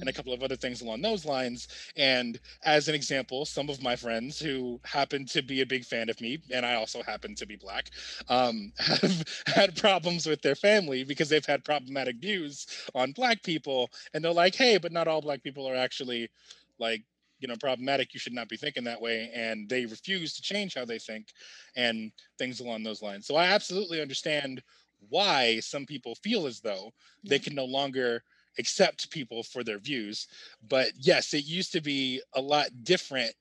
[0.00, 1.68] and a couple of other things along those lines.
[1.96, 6.08] And as an example, some of my friends who happen to be a big fan
[6.08, 7.90] of me, and I also happen to be black,
[8.28, 13.90] um, have had problems with their family because they've had problematic views on black people.
[14.14, 16.30] And they're like, hey, but not all black people are actually
[16.78, 17.02] like,
[17.38, 18.14] you know, problematic.
[18.14, 19.30] You should not be thinking that way.
[19.34, 21.28] And they refuse to change how they think
[21.76, 23.26] and things along those lines.
[23.26, 24.62] So I absolutely understand
[25.08, 26.92] why some people feel as though
[27.24, 28.22] they can no longer
[28.58, 30.26] accept people for their views.
[30.68, 33.32] But yes, it used to be a lot different.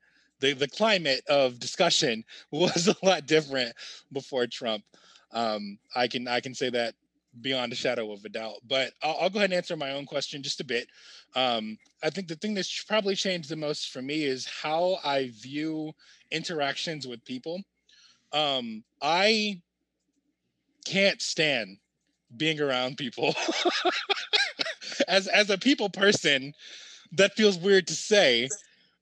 [0.41, 3.73] The the climate of discussion was a lot different
[4.11, 4.83] before Trump.
[5.31, 6.93] Um, I can I can say that
[7.41, 8.55] beyond a shadow of a doubt.
[8.67, 10.87] But I'll, I'll go ahead and answer my own question just a bit.
[11.35, 15.31] Um, I think the thing that's probably changed the most for me is how I
[15.33, 15.93] view
[16.31, 17.61] interactions with people.
[18.33, 19.61] Um, I
[20.85, 21.77] can't stand
[22.37, 23.35] being around people.
[25.07, 26.53] as as a people person,
[27.13, 28.49] that feels weird to say,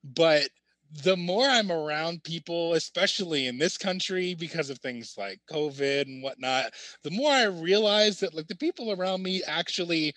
[0.02, 0.48] but
[1.02, 6.22] the more I'm around people, especially in this country, because of things like COVID and
[6.22, 10.14] whatnot, the more I realize that like the people around me actually,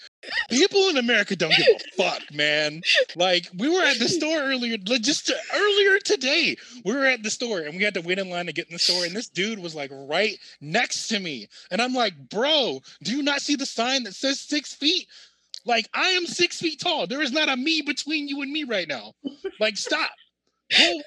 [0.50, 2.82] people in America don't give a fuck, man.
[3.16, 7.60] Like we were at the store earlier, just earlier today, we were at the store
[7.60, 9.60] and we had to wait in line to get in the store, and this dude
[9.60, 13.66] was like right next to me, and I'm like, bro, do you not see the
[13.66, 15.08] sign that says six feet?
[15.66, 17.08] Like I am six feet tall.
[17.08, 19.14] There is not a me between you and me right now.
[19.60, 20.12] Like stop.
[20.76, 21.02] Go.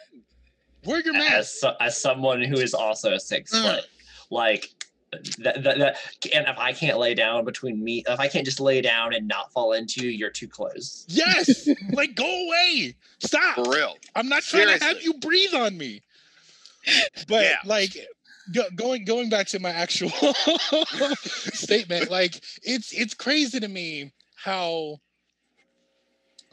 [0.84, 1.32] Wear your mask.
[1.34, 3.62] as, so- as someone who is also a six Mm.
[3.62, 3.84] foot,
[4.30, 4.70] like
[5.38, 5.96] that, that, that,
[6.32, 9.26] and if I can't lay down between me, if I can't just lay down and
[9.26, 11.04] not fall into you, you're too close.
[11.08, 11.68] Yes.
[11.92, 12.94] like go away.
[13.18, 13.56] Stop.
[13.56, 13.96] For real.
[14.14, 16.00] I'm not trying to have you breathe on me.
[17.28, 17.56] But Yeah.
[17.66, 17.96] like
[18.54, 20.10] go, going going back to my actual
[21.20, 24.98] statement, like it's it's crazy to me how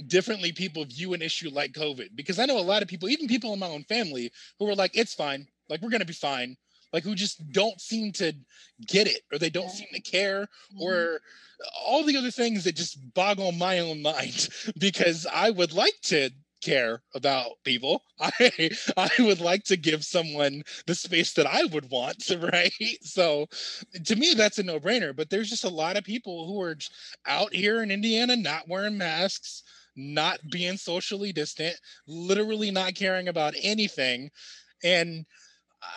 [0.05, 2.15] differently people view an issue like COVID.
[2.15, 4.75] Because I know a lot of people, even people in my own family, who are
[4.75, 6.55] like, it's fine, like we're gonna be fine.
[6.93, 8.33] Like who just don't seem to
[8.85, 9.69] get it or they don't Yeah.
[9.71, 10.81] seem to care Mhm.
[10.81, 11.21] or
[11.85, 16.29] all the other things that just boggle my own mind because I would like to
[16.61, 18.03] care about people.
[18.19, 22.71] I I would like to give someone the space that I would want, right?
[23.01, 23.47] So
[24.05, 26.77] to me that's a no-brainer, but there's just a lot of people who are
[27.25, 29.63] out here in Indiana not wearing masks,
[29.97, 31.75] not being socially distant,
[32.07, 34.29] literally not caring about anything.
[34.83, 35.25] And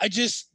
[0.00, 0.49] I just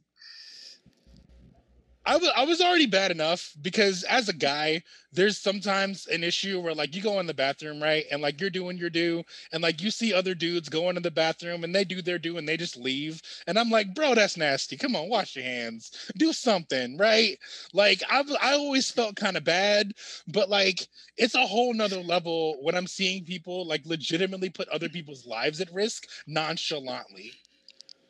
[2.06, 6.60] I wa- I was already bad enough because as a guy, there's sometimes an issue
[6.60, 8.04] where like you go in the bathroom, right?
[8.10, 11.10] And like you're doing your do, and like you see other dudes going into the
[11.10, 13.20] bathroom and they do their do and they just leave.
[13.48, 14.76] And I'm like, bro, that's nasty.
[14.76, 15.90] Come on, wash your hands.
[16.16, 17.38] Do something, right?
[17.72, 19.92] Like I've I always felt kind of bad,
[20.28, 24.88] but like it's a whole nother level when I'm seeing people like legitimately put other
[24.88, 27.32] people's lives at risk nonchalantly.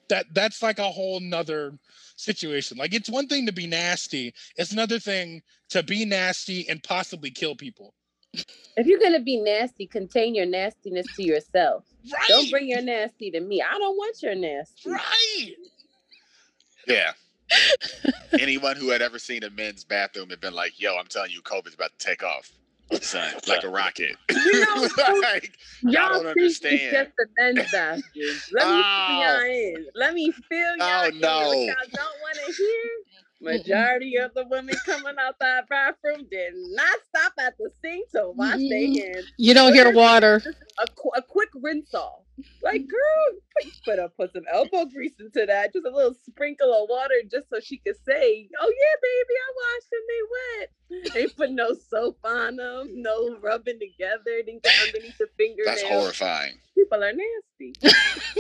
[0.09, 1.79] That that's like a whole nother
[2.17, 2.79] situation.
[2.79, 7.31] Like it's one thing to be nasty, it's another thing to be nasty and possibly
[7.31, 7.95] kill people.
[8.77, 11.85] If you're gonna be nasty, contain your nastiness to yourself.
[12.13, 12.29] Right.
[12.29, 13.63] Don't bring your nasty to me.
[13.63, 14.91] I don't want your nasty.
[14.91, 15.55] right.
[16.87, 17.13] Yeah.
[18.39, 21.43] Anyone who had ever seen a men's bathroom had been like, "Yo, I'm telling you,
[21.43, 22.51] COVID's about to take off,
[23.01, 24.89] son, like a rocket." You know,
[25.23, 26.93] like, Y'all y'all don't think it's understand.
[26.93, 28.03] just the men's bathroom.
[28.53, 29.07] Let me Oh.
[29.09, 29.87] fill y'all in.
[29.95, 31.21] Let me feel oh, y'all Oh, in.
[31.21, 31.49] no.
[31.49, 32.91] What y'all don't want to hear?
[33.41, 38.31] Majority of the women coming out that bathroom did not stop at the sink to
[38.35, 39.13] wash their mm-hmm.
[39.15, 39.27] hands.
[39.37, 40.43] You don't hear water.
[40.79, 42.23] A, qu- a quick rinse off.
[42.63, 45.73] Like, girl, put, put, up, put some elbow grease into that.
[45.73, 49.53] Just a little sprinkle of water just so she could say, oh, yeah, baby, I
[49.57, 50.03] washed them.
[50.09, 50.71] They wet.
[51.17, 54.43] Ain't put no soap on them, no rubbing together.
[54.45, 55.81] Didn't get underneath the fingernails.
[55.81, 56.59] That's horrifying.
[56.75, 57.73] People are nasty.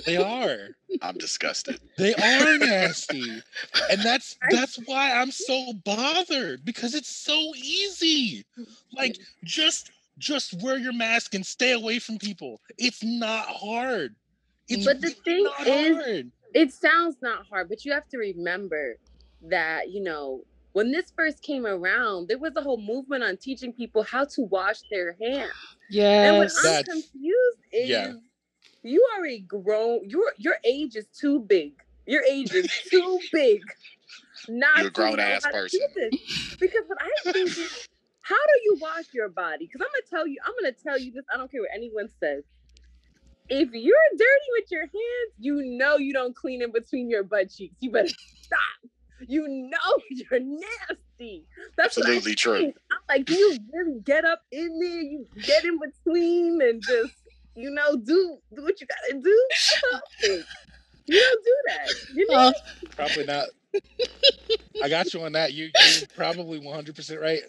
[0.04, 0.68] They are.
[1.02, 1.80] I'm disgusted.
[1.96, 3.42] They are nasty.
[3.90, 8.44] And that's that's why I'm so bothered because it's so easy.
[8.92, 12.60] Like just just wear your mask and stay away from people.
[12.78, 14.14] It's not hard.
[14.68, 16.30] It's But the thing not is- hard.
[16.54, 18.96] it sounds not hard, but you have to remember
[19.42, 23.72] that, you know, when this first came around, there was a whole movement on teaching
[23.72, 25.52] people how to wash their hands.
[25.88, 26.28] Yeah.
[26.32, 28.12] And what I'm confused is yeah.
[28.82, 31.72] you are a grown your your age is too big.
[32.06, 33.62] Your age is too big.
[34.48, 36.10] Not You're a grown-ass how to do person.
[36.60, 37.88] Because what I think is
[38.26, 39.66] how do you wash your body?
[39.66, 41.24] Because I'm gonna tell you, I'm gonna tell you this.
[41.32, 42.42] I don't care what anyone says.
[43.48, 47.50] If you're dirty with your hands, you know you don't clean in between your butt
[47.54, 47.76] cheeks.
[47.78, 48.08] You better
[48.40, 48.90] stop.
[49.28, 51.46] You know you're nasty.
[51.76, 52.58] That's what I Absolutely true.
[52.58, 52.76] think.
[52.90, 55.02] I'm like, do you really get up in there?
[55.02, 57.14] You get in between and just,
[57.54, 59.46] you know, do do what you gotta do.
[59.50, 60.46] That's what I think.
[61.06, 61.94] You don't do that.
[62.16, 62.52] You know?
[62.52, 63.48] Oh, Probably not.
[64.82, 65.52] I got you on that.
[65.52, 67.42] You you're probably 100 percent right.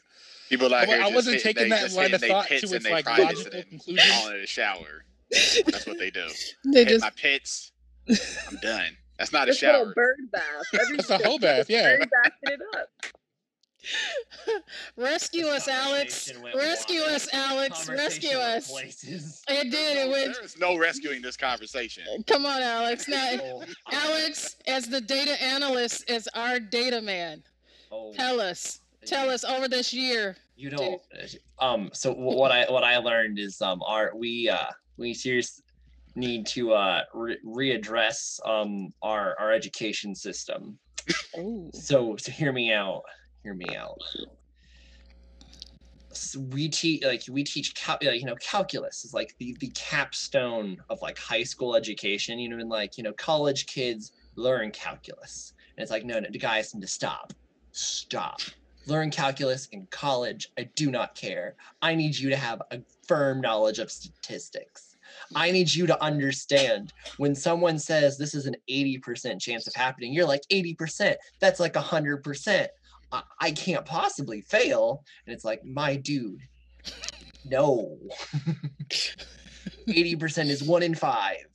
[0.50, 2.54] People I out wa- here I wasn't hitting- taking that just line of thought to
[2.56, 4.12] and its they like privates logical conclusion.
[4.14, 5.04] falling in the shower.
[5.32, 6.28] That's what they do.
[6.66, 7.72] they Hit just my pits.
[8.50, 8.96] I'm done.
[9.20, 9.94] That's not a This little shower.
[9.94, 10.44] bird bath.
[10.96, 11.98] That's a whole bath, yeah.
[11.98, 12.10] Bird
[12.44, 12.90] bathing it up.
[14.96, 16.32] rescue us, Alex.
[16.56, 17.12] Rescue wild.
[17.14, 17.90] us, Alex.
[17.90, 18.70] Rescue us.
[18.70, 19.44] Places.
[19.48, 19.98] It did.
[19.98, 20.34] It went.
[20.36, 22.04] There is no rescuing this conversation.
[22.28, 23.08] Come on, Alex.
[23.08, 27.44] Now, Alex, as the data analyst, as our data man,
[27.92, 30.36] oh, tell us, tell us over this year.
[30.56, 31.02] You don't.
[31.60, 31.90] Um.
[31.94, 35.64] So what I what I learned is um our we uh we seriously
[36.16, 40.80] need to uh re- readdress um our our education system.
[41.74, 43.04] So so hear me out.
[43.44, 43.98] Hear me out.
[46.12, 49.72] S- we teach like we teach cal- like, you know calculus is like the the
[49.76, 54.72] capstone of like high school education you know and like you know college kids learn
[54.72, 57.34] calculus and it's like no no guys need to stop
[57.72, 58.40] stop
[58.88, 63.42] learn calculus in college i do not care i need you to have a firm
[63.42, 64.96] knowledge of statistics
[65.36, 70.14] i need you to understand when someone says this is an 80% chance of happening
[70.14, 72.68] you're like 80% that's like 100%
[73.12, 75.04] I, I can't possibly fail.
[75.26, 76.42] And it's like, my dude,
[77.46, 77.98] no.
[79.88, 81.46] 80% is one in five.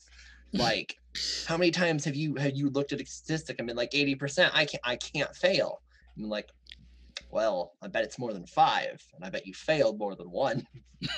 [0.52, 0.98] Like,
[1.46, 4.50] how many times have you have you looked at a statistic and been like 80%?
[4.52, 5.80] I can't I can't fail.
[6.16, 6.50] And I'm like,
[7.32, 10.64] well, I bet it's more than five, and I bet you failed more than one.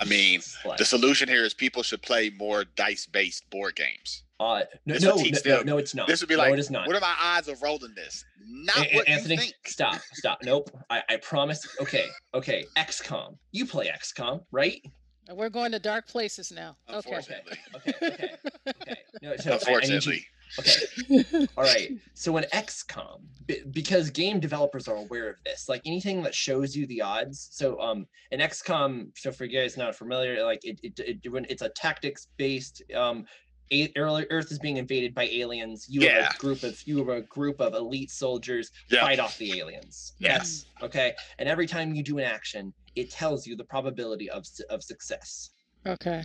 [0.00, 0.40] I mean,
[0.76, 4.22] the solution here is people should play more dice-based board games.
[4.38, 6.06] uh, no, no, no, no, no, it's not.
[6.06, 6.86] This would be no, like, it is not.
[6.86, 8.24] what are my odds of rolling this?
[8.46, 9.54] Not A- A- what Anthony, you think.
[9.66, 10.38] stop, stop.
[10.44, 10.70] Nope.
[10.88, 11.66] I, I promise.
[11.80, 12.64] Okay, okay.
[12.76, 13.36] XCOM.
[13.50, 14.80] You play XCOM, right?
[15.34, 16.74] we're going to dark places now.
[16.88, 16.96] Okay.
[16.96, 17.58] Unfortunately.
[17.76, 18.30] Okay, okay,
[18.80, 18.96] okay.
[19.20, 20.20] No, so I- I need you-
[20.58, 21.46] Okay.
[21.58, 21.90] All right.
[22.14, 26.76] So in XCOM, b- because game developers are aware of this, like anything that shows
[26.76, 27.48] you the odds.
[27.50, 30.92] So um, in XCOM, so for you guys not familiar, like it, it,
[31.24, 33.24] it when it's a tactics based um.
[33.70, 35.84] A- early- Earth is being invaded by aliens.
[35.90, 36.22] You Yeah.
[36.22, 39.02] have a group of you have a group of elite soldiers Yeah.
[39.02, 40.14] fight off the aliens.
[40.18, 40.64] Yes.
[40.80, 41.12] Okay.
[41.38, 45.50] And every time you do an action, it tells you the probability of of success
[45.86, 46.24] Okay.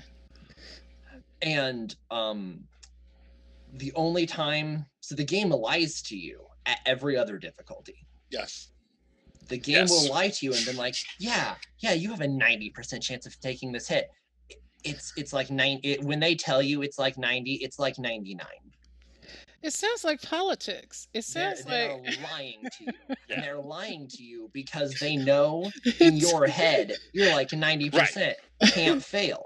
[1.42, 2.64] and um
[3.74, 7.96] the only time so the game lies to you at every other difficulty
[8.32, 8.70] Yes.
[9.50, 13.02] the game will lie to you and then like yeah yeah you have a 90%
[13.02, 14.10] chance of taking this hit
[14.84, 18.46] it's it's like nine it, when they tell you it's like 90 it's like 99
[19.62, 21.08] It sounds like politics.
[21.14, 22.92] It they're, sounds they're like lying to you
[23.30, 23.36] Yeah.
[23.36, 28.34] and they're lying to you because they know in your head you're like 90%
[28.74, 29.46] can't fail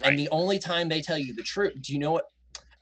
[0.00, 0.10] Right.
[0.10, 2.24] and the only time they tell you the truth do you know what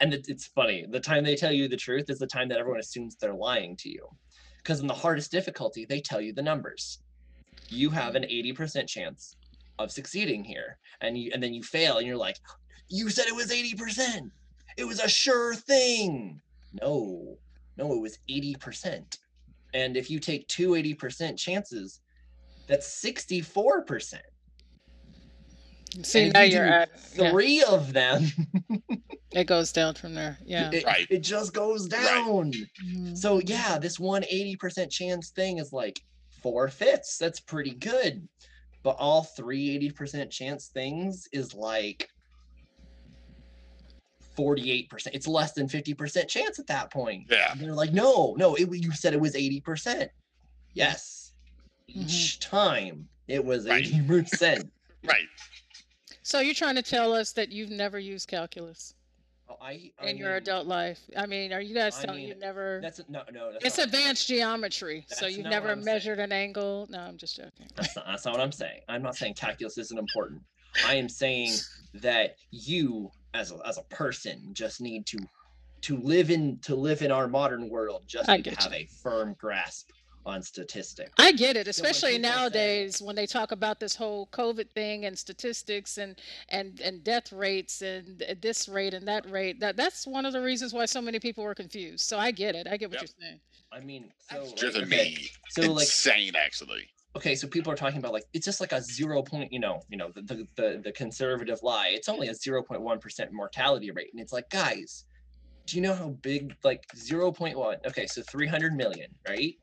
[0.01, 2.59] and it, it's funny the time they tell you the truth is the time that
[2.59, 4.07] everyone assumes they're lying to you.
[4.63, 7.01] Because in the hardest difficulty they tell you the numbers.
[7.69, 9.37] You have an 80% chance
[9.79, 12.37] of succeeding here and you and then you fail and you're like
[12.89, 14.31] you said it was 80%
[14.77, 16.41] it was a sure thing.
[16.83, 17.39] No
[17.77, 19.19] no it was 80%
[19.75, 22.01] and if you take two 80% chances
[22.67, 24.15] that's 64%
[26.03, 26.91] See, now you you're do at.
[27.15, 28.23] yeah, three of them
[29.33, 30.39] it goes down from there.
[30.45, 30.71] Yeah.
[30.73, 31.07] it, Right.
[31.11, 32.03] it just goes Right.
[32.03, 32.53] down
[32.85, 33.17] Mhm.
[33.17, 36.01] so yeah this one 80% chance thing is like
[36.43, 38.29] four fifths that's pretty good
[38.83, 42.09] but all three 80% chance things is like
[44.37, 47.53] 48% it's less than 50% chance at that point Yeah.
[47.53, 50.09] and they're like no no it, you said it was 80%
[50.75, 51.33] yes
[51.89, 53.85] each time it was Right.
[53.85, 54.71] 80%
[55.05, 55.27] Right.
[56.23, 58.95] So you're trying to tell us that you've never used calculus?
[59.49, 60.99] Oh, I, I in your mean, adult life?
[61.17, 62.81] I mean, are you guys I telling you never?
[62.83, 63.53] That's no, no.
[63.53, 63.89] That's It's saying.
[63.89, 65.95] advanced geometry, so you've never I'm saying.
[65.95, 66.87] measured an angle.
[66.91, 67.69] No, I'm just joking.
[67.77, 68.81] That's not, that's not what I'm saying.
[68.89, 70.43] I'm not saying calculus isn't important.
[70.85, 71.53] I am saying
[71.95, 75.19] that you, as a, as a person, just need to
[75.83, 78.03] to live in to live in our modern world.
[78.07, 79.91] Just need to have a firm grasp
[80.27, 81.13] on statistics.
[81.19, 85.17] I get it, especially people nowadays when they talk about this whole COVID thing and
[85.19, 86.17] statistics and
[86.51, 89.61] and and death rates and th- this rate and that rate.
[89.61, 92.05] That that's one of the reasons why so many people were confused.
[92.07, 92.67] So I get it.
[92.67, 93.09] I get what Yep.
[93.19, 93.41] you're saying.
[93.73, 96.89] I mean, so like, driven okay, me so like insane actually.
[97.17, 99.81] okay, so people are talking about like it's just like a zero point, you know,
[99.89, 101.89] you know, the the the, the conservative lie.
[101.93, 105.05] It's only a zero point one percent mortality rate, and it's like, guys,
[105.67, 107.79] do you know how big like zero point one?
[107.87, 109.55] Okay, so three hundred million, right?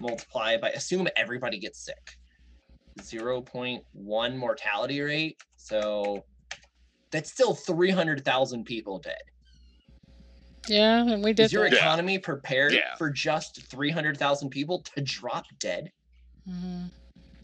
[0.00, 2.16] Multiply by assume everybody gets sick.
[3.02, 6.24] Zero point one mortality rate, so
[7.10, 9.20] that's still three hundred thousand people dead.
[10.68, 11.72] Yeah, and we did Is your that.
[11.72, 11.78] Yeah.
[11.78, 12.94] economy prepared Yeah.
[12.96, 15.90] for just three hundred thousand people to drop dead?
[16.48, 16.90] Mhm.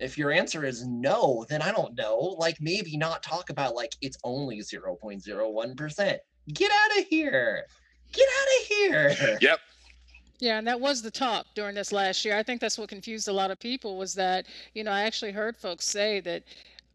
[0.00, 2.16] if your answer is no, then I don't know.
[2.38, 6.18] Like maybe not talk about like it's only 0.01%.
[6.52, 7.64] Get out of here.
[8.12, 9.38] Get out of here.
[9.40, 9.60] Yep.
[10.40, 12.36] Yeah, and that was the talk during this last year.
[12.36, 15.32] I think that's what confused a lot of people was that, you know, I actually
[15.32, 16.42] heard folks say that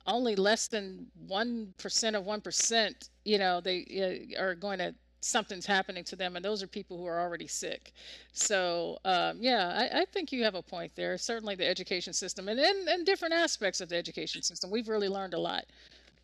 [0.05, 6.03] only less than 1% of 1%, you know, they uh, are going to, something's happening
[6.05, 6.35] to them.
[6.35, 7.93] And those are people who are already sick.
[8.33, 11.17] So, um, yeah, I, I think you have a point there.
[11.17, 14.69] Certainly the education system and, and, and different aspects of the education system.
[14.71, 15.65] We've really learned a lot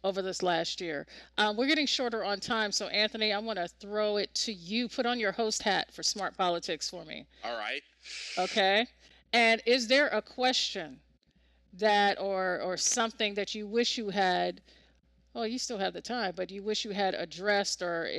[0.05, 1.07] over this last year.
[1.39, 2.71] Um, we're getting shorter on time.
[2.71, 4.87] So, Anthony, I want to throw it to you.
[4.87, 7.25] Put on your host hat for Smart Politics for me.
[7.43, 7.81] All right.
[8.37, 8.85] Okay.
[9.33, 10.99] And is there a question
[11.73, 14.61] that or or something that you wish you had
[15.33, 18.09] well, you still have the time, but you wish you had addressed or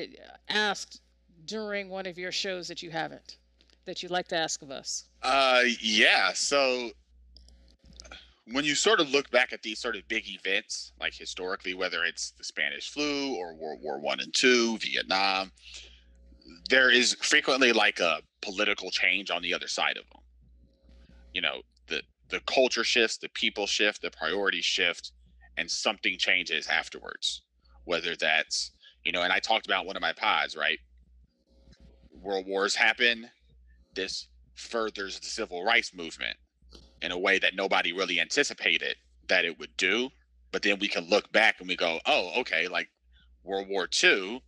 [0.50, 1.00] asked
[1.46, 3.38] during one of your shows that you haven't
[3.86, 5.04] that you'd like to ask of us?
[5.22, 6.32] Uh, yeah.
[6.34, 6.90] So
[8.52, 12.04] when you sort of look back at these sort of big events, like historically, whether
[12.04, 15.50] it's the Spanish flu or World War One and Two, Vietnam,
[16.70, 20.22] there is frequently like a political change on the other side of them.
[21.32, 25.12] You know, the the culture shifts, the people shift, the priorities shift,
[25.56, 27.42] and something changes afterwards.
[27.84, 28.70] Whether that's
[29.04, 30.78] you know, and I talked about one of my pods, right?
[32.12, 33.28] World wars happen.
[33.94, 36.36] This furthers the civil rights movement
[37.02, 38.96] in a way that nobody really anticipated
[39.28, 40.10] that it would do.
[40.52, 42.88] But then we can look back and we go, oh, okay, like
[43.44, 44.42] World War II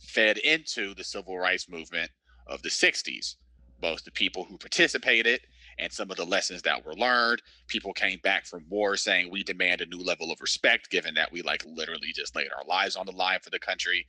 [0.00, 2.10] fed into the civil rights movement
[2.46, 3.36] of the 60s.
[3.80, 5.40] Both the people who participated
[5.78, 7.42] and some of the lessons that were learned.
[7.68, 11.32] People came back from war saying we demand a new level of respect, given that
[11.32, 14.06] we like literally just laid our lives on the line for the country.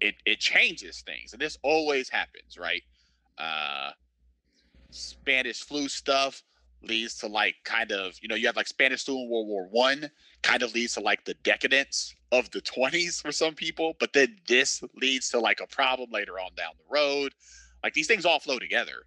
[0.00, 2.82] It it changes things, and this always happens, right?
[3.38, 3.92] Uh,
[4.90, 6.42] Spanish flu stuff
[6.88, 9.68] leads to like kind of you know you have like Spanish flu in World War
[9.70, 10.10] One
[10.42, 14.36] kind of leads to like the decadence of the 20s for some people, but then
[14.46, 17.32] this leads to like a problem later on down the road.
[17.82, 19.06] Like these things all flow together.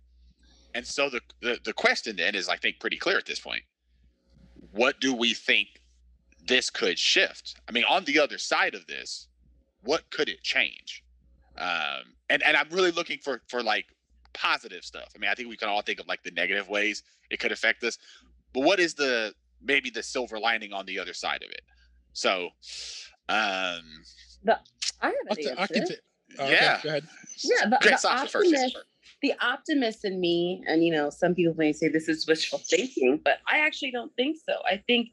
[0.74, 3.64] And so the, the the question then is I think pretty clear at this point.
[4.72, 5.82] What do we think
[6.46, 7.56] this could shift?
[7.68, 9.28] I mean, on the other side of this,
[9.82, 11.04] what could it change?
[11.58, 13.86] Um, and and I'm really looking for for like
[14.38, 15.10] positive stuff.
[15.16, 17.52] I mean, I think we can all think of like the negative ways it could
[17.52, 17.98] affect us,
[18.54, 21.62] but what is the maybe the silver lining on the other side of it?
[22.14, 22.50] So,
[23.30, 23.84] um,
[25.00, 25.86] I have I'll an can answer.
[25.96, 25.96] t-
[26.40, 26.80] oh, okay, Yeah.
[26.84, 27.08] go ahead.
[27.44, 28.50] Yeah, the, Grace the Sasha first.
[28.50, 28.78] Grace optimist,
[29.22, 33.20] the optimist in me, and you know, some people may say this is wishful thinking,
[33.24, 34.54] but I actually don't think so.
[34.66, 35.10] I think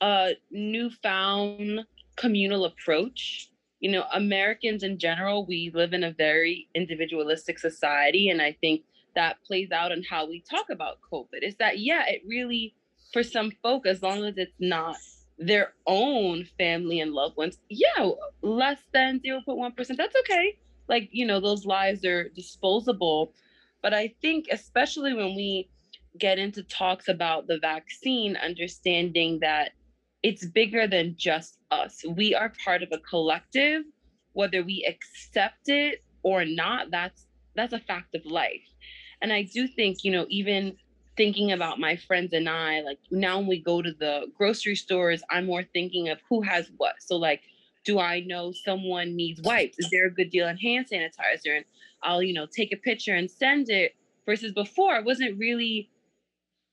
[0.00, 1.86] a newfound
[2.16, 3.50] communal approach.
[3.84, 8.82] You know, Americans in general, we live in a very individualistic society, and I think
[9.14, 11.42] that plays out in how we talk about COVID.
[11.42, 12.74] Is that yeah, it really
[13.12, 14.96] for some folk, as long as it's not
[15.38, 18.10] their own family and loved ones, yeah,
[18.40, 20.56] less than 0.1%, that's okay
[20.88, 23.32] like you know those lives are disposable
[23.82, 25.68] but i think especially when we
[26.18, 29.72] get into talks about the vaccine understanding that
[30.24, 33.82] it's bigger than just us we are part of a collective
[34.32, 38.66] whether we accept it or not that's that's a fact of life
[39.22, 40.76] and i do think you know even
[41.16, 45.22] thinking about my friends and i like now when we go to the grocery stores
[45.30, 47.42] i'm more thinking of who has what so like
[47.84, 49.78] do I know someone needs wipes?
[49.78, 51.56] Is there a good deal on hand sanitizer?
[51.56, 51.64] And
[52.02, 53.94] I'll, you know, take a picture and send it.
[54.26, 55.90] Versus before, I wasn't really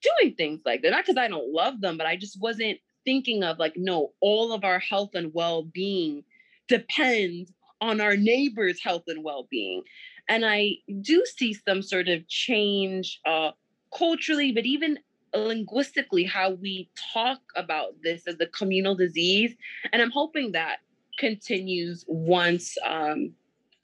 [0.01, 0.91] doing things like that.
[0.91, 4.53] Not because I don't love them, but I just wasn't thinking of like, no, all
[4.53, 6.23] of our health and well-being
[6.67, 9.83] depends on our neighbors' health and well-being.
[10.29, 13.51] And I do see some sort of change uh,
[13.95, 14.99] culturally, but even
[15.35, 19.55] linguistically, how we talk about this as a communal disease.
[19.91, 20.77] And I'm hoping that
[21.17, 23.33] continues once um,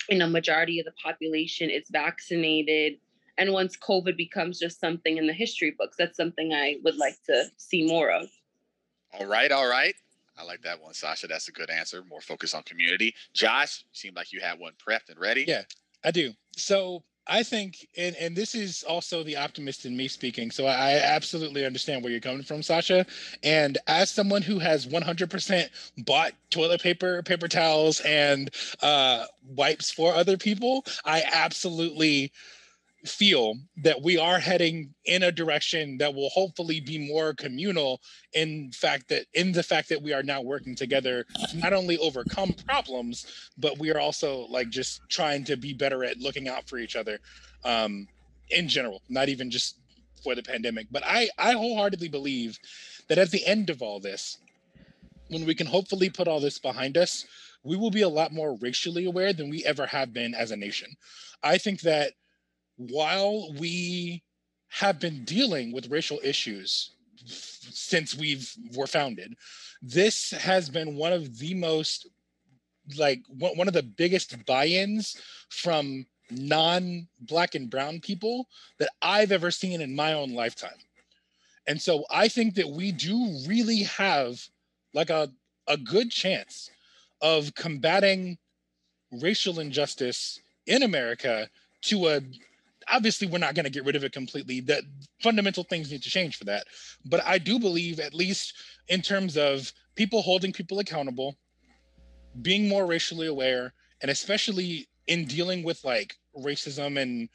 [0.10, 2.94] you know majority of the population is vaccinated
[3.38, 7.22] and once covid becomes just something in the history books that's something i would like
[7.26, 8.28] to see more of
[9.20, 9.96] all right all right.
[10.40, 11.26] I like that one sasha.
[11.26, 12.04] That's a good answer.
[12.08, 13.16] More focus on community.
[13.34, 15.46] Josh seemed like you had one prepped and ready.
[15.48, 15.64] Yeah
[16.04, 16.34] i do.
[16.56, 20.50] So I think, and, and this is also the optimist in me speaking.
[20.50, 23.06] So I absolutely understand where you're coming from, Sasha.
[23.44, 25.70] And as someone who has 100%
[26.06, 28.50] bought toilet paper, paper towels, and
[28.82, 32.32] uh, wipes for other people, I absolutely
[33.06, 38.02] feel that we are heading in a direction that will hopefully be more communal
[38.34, 41.98] in fact that in the fact that we are now working together to not only
[42.00, 46.68] overcome problems but we are also like just trying to be better at looking out
[46.68, 47.20] for each other
[47.64, 48.08] um
[48.50, 49.80] in general not even just
[50.24, 50.88] for the pandemic.
[50.92, 52.58] But i i wholeheartedly believe
[53.10, 54.40] that at the end of all this
[55.30, 57.26] when we can hopefully put all this behind us
[57.64, 60.56] we will be a lot more racially aware than we ever have been as a
[60.56, 60.96] nation.
[61.44, 62.14] I think that
[62.78, 64.24] while we
[64.70, 66.92] have been dealing with racial issues
[67.26, 69.36] since we've were founded
[69.82, 72.08] this has been one of the most
[72.98, 75.20] like one of the biggest buy-ins
[75.50, 78.48] from non-black and brown people
[78.80, 80.78] that i've ever seen in my own lifetime.
[81.68, 84.42] And so i think that we do really have
[84.94, 85.30] like a,
[85.68, 86.70] a good chance
[87.22, 88.38] of combating
[89.12, 91.50] racial injustice in america
[91.82, 92.22] to a
[92.92, 94.62] obviously we're not going to get rid of it completely.
[94.62, 94.84] That
[95.22, 96.68] fundamental things need to change for that.
[97.06, 98.54] But i do believe at least
[98.88, 101.36] in terms of people holding people accountable
[102.42, 107.30] being more racially aware and especially in dealing with like racism and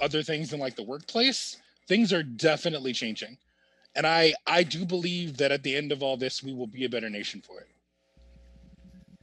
[0.00, 3.36] other things in like the workplace things are definitely changing.
[3.94, 6.84] And i i do believe that at the end of all this we will be
[6.84, 7.68] a better nation for it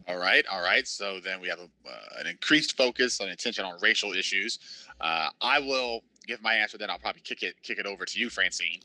[0.07, 0.87] all right, all right.
[0.87, 4.59] So then we have a, uh, an increased focus on attention on racial issues.
[4.99, 8.19] Uh, I will give my answer, then I'll probably kick it kick it over to
[8.19, 8.79] you, Francine.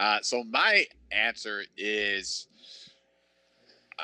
[0.00, 2.46] Uh, so my answer is
[3.98, 4.02] uh,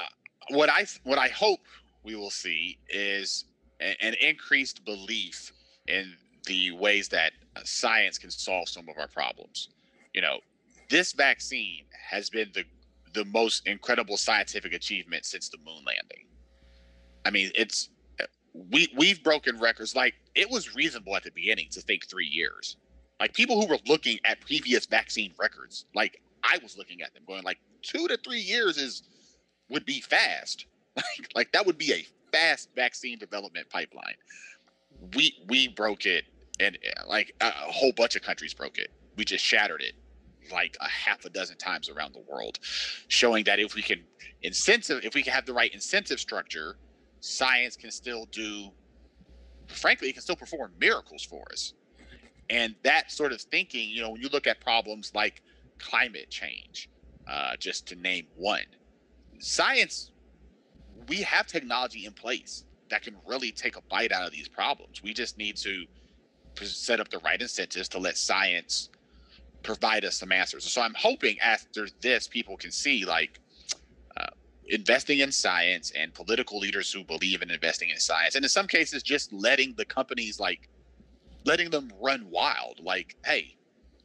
[0.50, 1.60] what I what I hope
[2.04, 3.44] we will see is
[3.80, 5.52] a, an increased belief
[5.86, 6.14] in
[6.46, 9.68] the ways that uh, science can solve some of our problems.
[10.14, 10.38] You know,
[10.90, 12.64] this vaccine has been the
[13.14, 16.26] the most incredible scientific achievement since the moon landing
[17.28, 17.90] I mean, it's
[18.54, 19.94] we we've broken records.
[19.94, 22.78] Like it was reasonable at the beginning to think three years.
[23.20, 27.24] Like people who were looking at previous vaccine records, like I was looking at them,
[27.26, 29.02] going like two to three years is
[29.68, 30.66] would be fast.
[30.96, 34.16] Like like that would be a fast vaccine development pipeline.
[35.14, 36.24] We we broke it,
[36.58, 36.76] and
[37.06, 38.90] like a, a whole bunch of countries broke it.
[39.16, 39.92] We just shattered it
[40.50, 42.58] like a half a dozen times around the world,
[43.06, 44.02] showing that if we can
[44.42, 46.78] incentive, if we can have the right incentive structure
[47.20, 48.70] science can still do
[49.68, 51.74] frankly it can still perform miracles for us.
[52.50, 55.42] And that sort of thinking you know when you look at problems like
[55.78, 56.90] climate change
[57.28, 58.64] uh, just to name one
[59.38, 60.10] science
[61.08, 65.02] we have technology in place that can really take a bite out of these problems.
[65.02, 65.84] We just need to
[66.64, 68.90] set up the right incentives to let science
[69.62, 70.64] provide us some answers.
[70.64, 73.40] So i'm hoping after this people can see like
[74.68, 78.66] investing in science and political leaders who believe in investing in science and in some
[78.66, 80.68] cases just letting the companies like
[81.44, 82.80] letting them run wild.
[82.82, 83.56] Like hey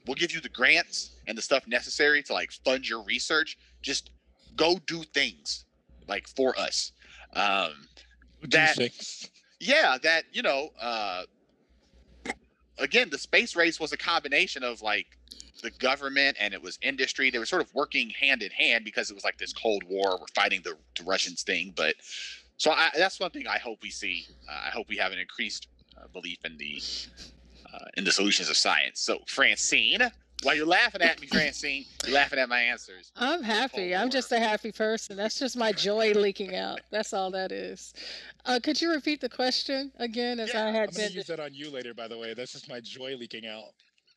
[0.08, 3.58] we'll give you the grants and the stuff necessary to like fund your research.
[3.82, 4.12] Just
[4.56, 5.66] go do things
[6.08, 6.92] like for us.
[7.34, 7.88] Um
[8.50, 8.78] that
[9.60, 11.24] yeah that you know uh
[12.78, 15.08] again the space race was a combination of like
[15.62, 17.30] the government and it was industry.
[17.30, 20.18] They were sort of working hand in hand because it was like this Cold War.
[20.20, 21.96] We're fighting the, the Russians thing, but
[22.58, 24.26] so I, that's one thing I hope we see.
[24.50, 25.68] Uh, I hope we have an increased
[25.98, 26.82] uh, belief in the
[27.98, 29.00] in the solutions of science.
[29.00, 30.00] So Francine,
[30.44, 33.12] while you're laughing at me, Francine, you're laughing at my answers.
[33.16, 33.96] I'm happy.
[33.96, 35.16] I'm just a happy person.
[35.16, 36.82] That's just my joy leaking out.
[36.92, 37.94] That's all that is.
[38.46, 40.40] Uh, could you repeat the question again?
[40.40, 41.12] As yeah, I had I'm been.
[41.12, 42.34] use that on you later, by the way.
[42.34, 43.70] That's just my joy leaking out.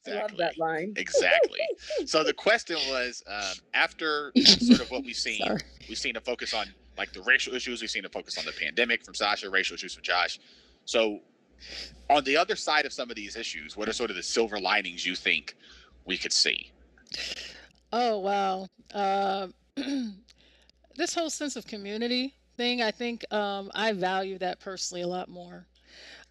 [0.06, 0.18] Exactly.
[0.18, 0.94] I love that line.
[0.96, 1.60] exactly.
[2.06, 5.60] So the question was, um, after sort of what we've seen, Sorry.
[5.88, 7.80] we've seen a focus on like the racial issues.
[7.80, 10.38] We've seen a focus on the pandemic from Sasha, racial issues from Josh.
[10.84, 11.20] So,
[12.08, 14.58] on the other side of some of these issues, what are sort of the silver
[14.60, 15.56] linings you think
[16.04, 16.70] we could see?
[17.92, 19.48] Oh wow, uh,
[20.96, 22.82] this whole sense of community thing.
[22.82, 25.66] I think um, I value that personally a lot more.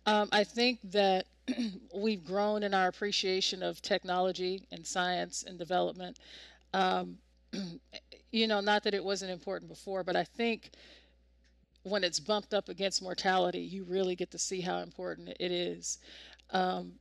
[0.06, 1.26] Um, I think that
[1.96, 6.20] we've grown in our appreciation of technology and science and development.
[6.74, 7.18] Um,
[8.32, 10.72] you know, not that it wasn't important before, but I think
[11.86, 16.00] when it's bumped up against mortality, you really get to see how important it is.
[16.50, 16.94] Um,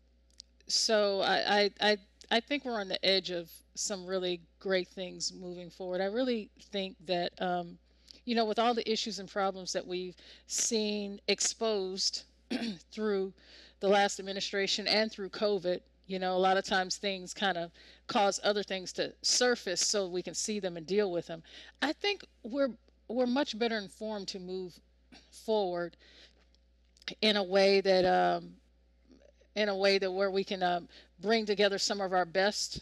[0.67, 1.97] so I, I,
[2.31, 6.03] I, think we're on the edge of some really great things moving forward.
[6.03, 7.79] I really think that, um,
[8.27, 10.17] you know, with all the issues and problems that we've
[10.47, 12.25] seen exposed
[12.93, 13.33] through
[13.81, 17.71] the last administration and through COVID, you know, a lot of times things kind of
[18.07, 21.43] cause other things to surface so we can see them and deal with them.
[21.81, 22.71] I think we're
[23.09, 24.79] we're much better informed to move
[25.31, 25.97] forward
[27.21, 28.55] in a way that um,
[29.55, 30.89] in a way that where we can um,
[31.21, 32.81] bring together some of our best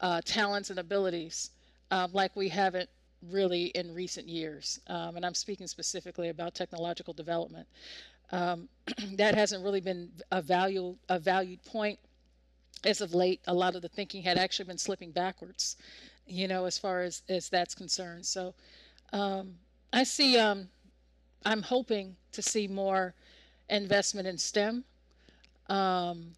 [0.00, 1.50] uh, talents and abilities
[1.90, 2.88] um, like we haven't
[3.30, 4.80] really in recent years.
[4.88, 7.66] Um, and I'm speaking specifically about technological development.
[8.32, 8.68] Um,
[9.14, 11.98] that hasn't really been a value a valued point
[12.84, 13.40] as of late.
[13.46, 15.76] A lot of the thinking had actually been slipping backwards,
[16.26, 18.26] you know, as far as as that's concerned.
[18.26, 18.54] So
[19.12, 19.54] um,
[19.92, 20.38] I see.
[20.38, 20.68] Um,
[21.44, 23.14] I'm hoping to see more
[23.70, 24.84] investment in STEM
[25.68, 26.32] um,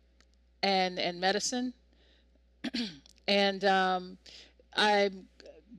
[0.63, 1.73] and and medicine,
[3.29, 4.19] and um,
[4.77, 5.27] I'm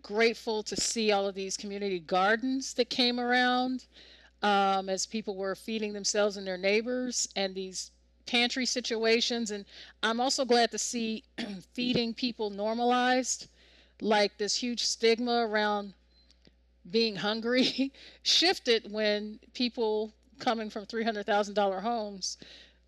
[0.01, 3.85] grateful to see all of these community gardens that came around
[4.41, 7.91] um, as people were feeding themselves and their neighbors, and these
[8.25, 9.51] pantry situations.
[9.51, 9.65] And
[10.03, 11.23] I'm also glad to see
[11.73, 13.47] feeding people normalized,
[14.01, 15.93] like this huge stigma around
[16.91, 17.91] being hungry
[18.23, 22.37] shifted when people coming from $300,000 homes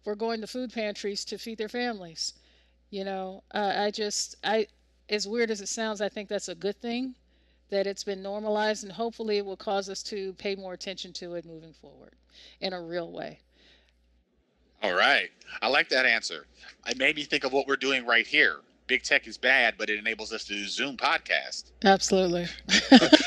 [0.06, 2.34] were going to food pantries to feed their families.
[2.90, 4.68] You know, uh, I just, I,
[5.10, 7.16] as weird as it sounds, I think that's a good thing
[7.70, 11.36] that it's been normalized and hopefully it will cause us to pay more attention to
[11.36, 12.14] it moving forward
[12.60, 13.40] in a real way.
[14.84, 15.30] All right.
[15.62, 16.48] I like that answer.
[16.88, 18.58] It made me think of what we're doing right here.
[18.92, 21.72] Big tech is bad, but it enables us to do Zoom podcast.
[21.86, 22.46] Absolutely.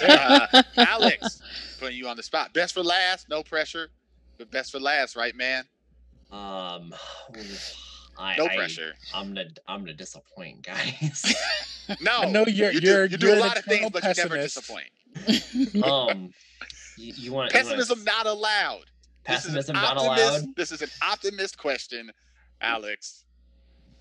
[0.06, 1.40] uh, Alex,
[1.80, 2.52] putting you on the spot.
[2.52, 3.88] Best for last, no pressure,
[4.36, 5.64] but best for last, right, man?
[6.30, 6.94] Um,
[8.18, 8.92] I, no pressure.
[9.14, 11.34] I, am gonna I'm gonna disappoint, guys.
[12.02, 13.90] No, I know you're- you you're- do, you do you're a lot of things, eternal
[13.90, 15.82] but you never disappoint.
[15.82, 16.30] um,
[16.98, 18.84] you, you want Pessimism not allowed.
[19.26, 20.56] This is an Pessimism not optimist- allowed.
[20.56, 22.10] This is an optimist question,
[22.60, 23.24] Alex.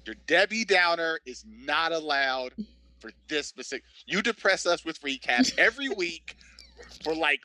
[0.06, 2.54] Your Debbie Downer is not allowed
[3.00, 3.84] for this specific.
[4.06, 6.36] You depress us with recaps every week
[7.04, 7.40] for like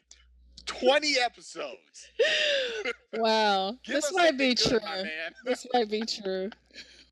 [0.67, 2.09] 20 episodes.
[3.15, 3.75] wow.
[3.87, 4.81] This might be something true.
[4.81, 5.35] good, my man.
[5.45, 6.51] This might be true.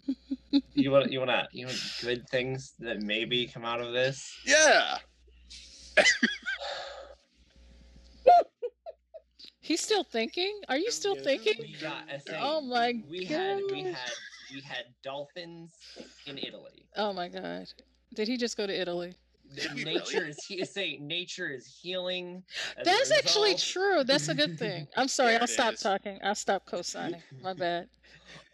[0.74, 4.32] You want you want to you want good things that maybe come out of this.
[4.46, 4.98] Yeah.
[9.60, 10.60] He's still thinking?
[10.68, 11.54] Are you still thinking?
[11.58, 12.04] We got
[12.38, 13.10] Oh my god.
[13.10, 13.98] we had we had
[14.52, 15.74] we had dolphins
[16.26, 16.88] in Italy.
[16.96, 17.66] Oh my god.
[18.14, 19.14] Did he just go to Italy?
[19.54, 19.94] Did really?
[19.94, 22.42] nature is he say nature is healing.
[22.84, 24.04] That's actually true.
[24.04, 24.88] That's a good thing.
[24.96, 25.36] I'm sorry.
[25.36, 25.80] I'll stop is.
[25.80, 26.18] talking.
[26.22, 27.22] I'll stop co-signing.
[27.42, 27.88] My bad.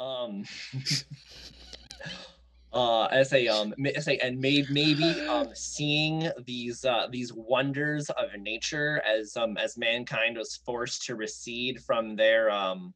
[0.01, 0.45] um
[2.73, 7.33] uh as a um ma- as a and maybe maybe um seeing these uh these
[7.33, 12.95] wonders of nature as um as mankind was forced to recede from their um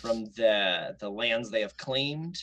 [0.00, 2.36] from the the lands they have claimed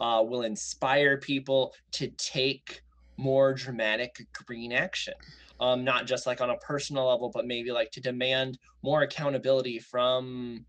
[0.00, 2.80] uh will inspire people to take
[3.18, 4.14] more dramatic
[4.46, 5.14] green action
[5.60, 9.78] um not just like on a personal level but maybe like to demand more accountability
[9.78, 10.64] from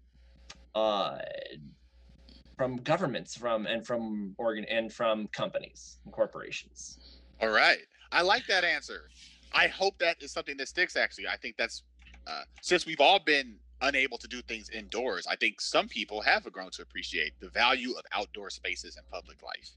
[0.76, 1.18] uh
[2.58, 7.00] from governments from and from organ and from companies and corporations
[7.42, 7.80] All right.
[8.12, 9.10] I like that answer.
[9.54, 11.28] I hope that is something that sticks, actually.
[11.28, 11.84] I think that's
[12.28, 16.44] uh, since we've all been unable to do things indoors, I think some people have
[16.52, 19.72] grown to appreciate the value of outdoor spaces and public life.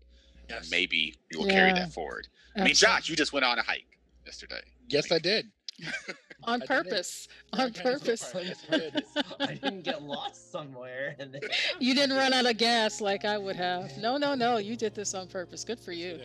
[0.51, 2.29] And maybe we will carry that forward.
[2.57, 4.61] I mean, Josh, you just went on a hike yesterday.
[4.89, 5.51] Yes, I did.
[6.45, 7.29] on I purpose.
[7.55, 8.35] Yeah, On purpose.
[8.35, 9.05] I did.
[9.41, 11.41] i didn't get lost somewhere then
[11.81, 13.97] You didn't run out of gas like I would have.
[13.99, 14.59] No, no, no.
[14.59, 15.65] You did this on purpose.
[15.65, 16.21] Good for you.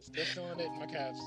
[0.00, 1.20] Still feeling it in my calves.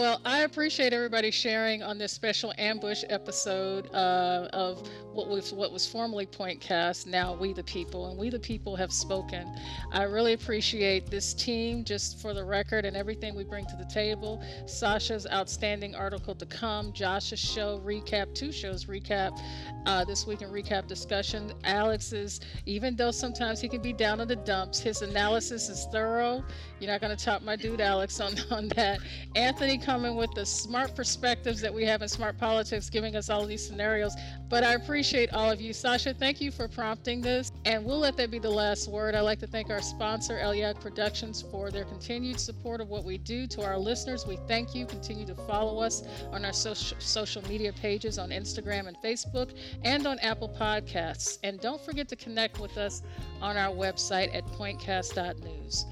[0.00, 5.72] Well, I appreciate everybody sharing on this special ambush episode uh, of what was what
[5.72, 9.54] was formerly Pointcast, now We the People, and We the People have spoken.
[9.92, 13.84] I really appreciate this team, just for the record, and everything we bring to the
[13.84, 14.42] table.
[14.64, 19.38] Sasha's outstanding article to come, Josh's show recap, two shows recap,
[19.84, 21.52] uh, this week in recap discussion.
[21.64, 26.42] Alex's, even though sometimes he can be down in the dumps, his analysis is thorough.
[26.78, 29.00] You're not going to top my dude Alex on on that.
[29.36, 33.44] Anthony coming with the smart perspectives that we have in smart politics, giving us all
[33.44, 34.14] these scenarios.
[34.48, 35.72] But I appreciate all of you.
[35.72, 37.50] Sasha, thank you for prompting this.
[37.64, 39.16] And we'll let that be the last word.
[39.16, 43.18] I'd like to thank our sponsor, Eliac Productions, for their continued support of what we
[43.18, 43.48] do.
[43.48, 44.86] To our listeners, we thank you.
[44.86, 50.06] Continue to follow us on our social, social media pages on Instagram and Facebook and
[50.06, 51.38] on Apple Podcasts.
[51.42, 53.02] And don't forget to connect with us
[53.42, 55.86] on our website at pointcast.news.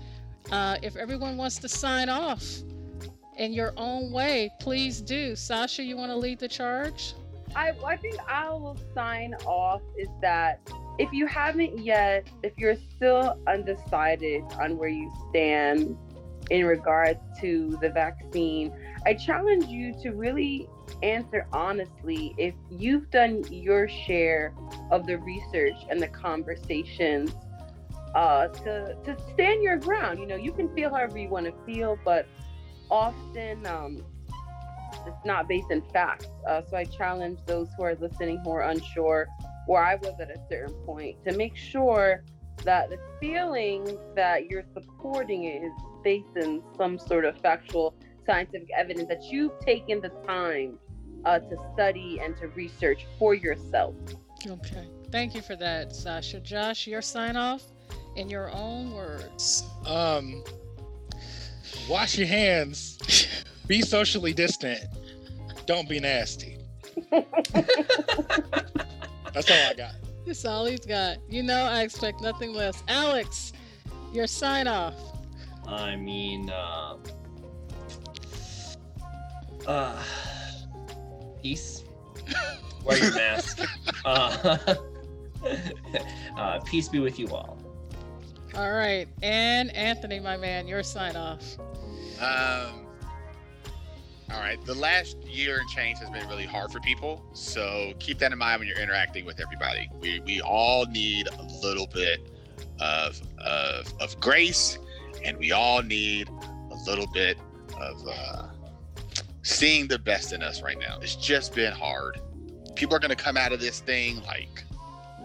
[0.53, 2.63] Uh, if everyone wants to sign off
[3.39, 5.35] in your own way, please do.
[5.35, 7.15] Sasha, you want to lead the charge?
[7.57, 10.61] I, I think I will sign off is that
[10.99, 15.97] if you haven't yet, if you're still undecided on where you stand
[16.51, 18.73] in regards to the vaccine,
[19.07, 20.69] I challenge you to really
[21.03, 24.53] answer honestly if you've done your share
[24.91, 27.33] of the research and the conversations
[28.15, 30.19] uh, to to stand your ground.
[30.19, 32.27] You know, you can feel however you want to feel, but
[32.91, 34.05] often um,
[35.07, 36.27] it's not based in facts.
[36.47, 39.29] Uh, so I challenge those who are listening who are unsure,
[39.67, 42.25] where I was at a certain point, to make sure
[42.65, 45.73] that the feeling that you're supporting it is
[46.03, 47.95] based in some sort of factual
[48.27, 50.79] scientific evidence that you've taken the time
[51.25, 53.95] uh, to study and to research for yourself.
[54.47, 54.89] Okay.
[55.11, 56.41] Thank you for that, Sasha.
[56.41, 57.63] Josh, your sign off
[58.17, 59.65] in your own words.
[59.87, 60.45] Um,
[61.89, 62.99] wash your hands.
[63.67, 64.81] Be socially distant.
[65.67, 66.59] Don't be nasty.
[67.11, 67.27] That's
[69.51, 69.95] all I got.
[70.27, 71.19] That's all he's got.
[71.29, 72.83] You know, I expect nothing less.
[72.89, 73.53] Alex,
[74.13, 74.95] your sign off.
[75.67, 76.97] I mean, uh,
[79.67, 80.03] uh,
[81.43, 81.85] peace.
[82.85, 83.61] Wear your mask.
[84.05, 84.59] Uh,
[86.37, 87.58] uh, peace be with you all.
[88.55, 89.07] All right.
[89.23, 91.59] And Anthony, my man, your sign off.
[92.21, 92.87] Um.
[94.31, 94.63] All right.
[94.67, 98.39] The last year and change has been really hard for people, so keep that in
[98.39, 99.89] mind when you're interacting with everybody.
[100.01, 102.21] We we all need a little bit
[102.81, 104.79] of of of grace,
[105.25, 107.39] and we all need a little bit
[107.81, 108.49] of uh,
[109.43, 110.99] seeing the best in us right now.
[111.01, 112.21] It's just been hard.
[112.75, 114.65] People are going to come out of this thing like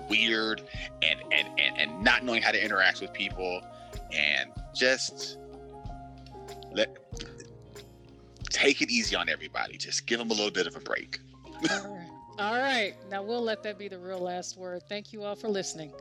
[0.09, 0.61] weird
[1.01, 3.61] and, and and and not knowing how to interact with people
[4.11, 5.37] and just
[6.73, 6.97] let
[8.49, 11.19] take it easy on everybody just give them a little bit of a break
[11.71, 12.09] All right.
[12.39, 12.95] All right.
[13.09, 14.83] Now we'll let that be the real last word.
[14.89, 15.93] Thank you all for listening.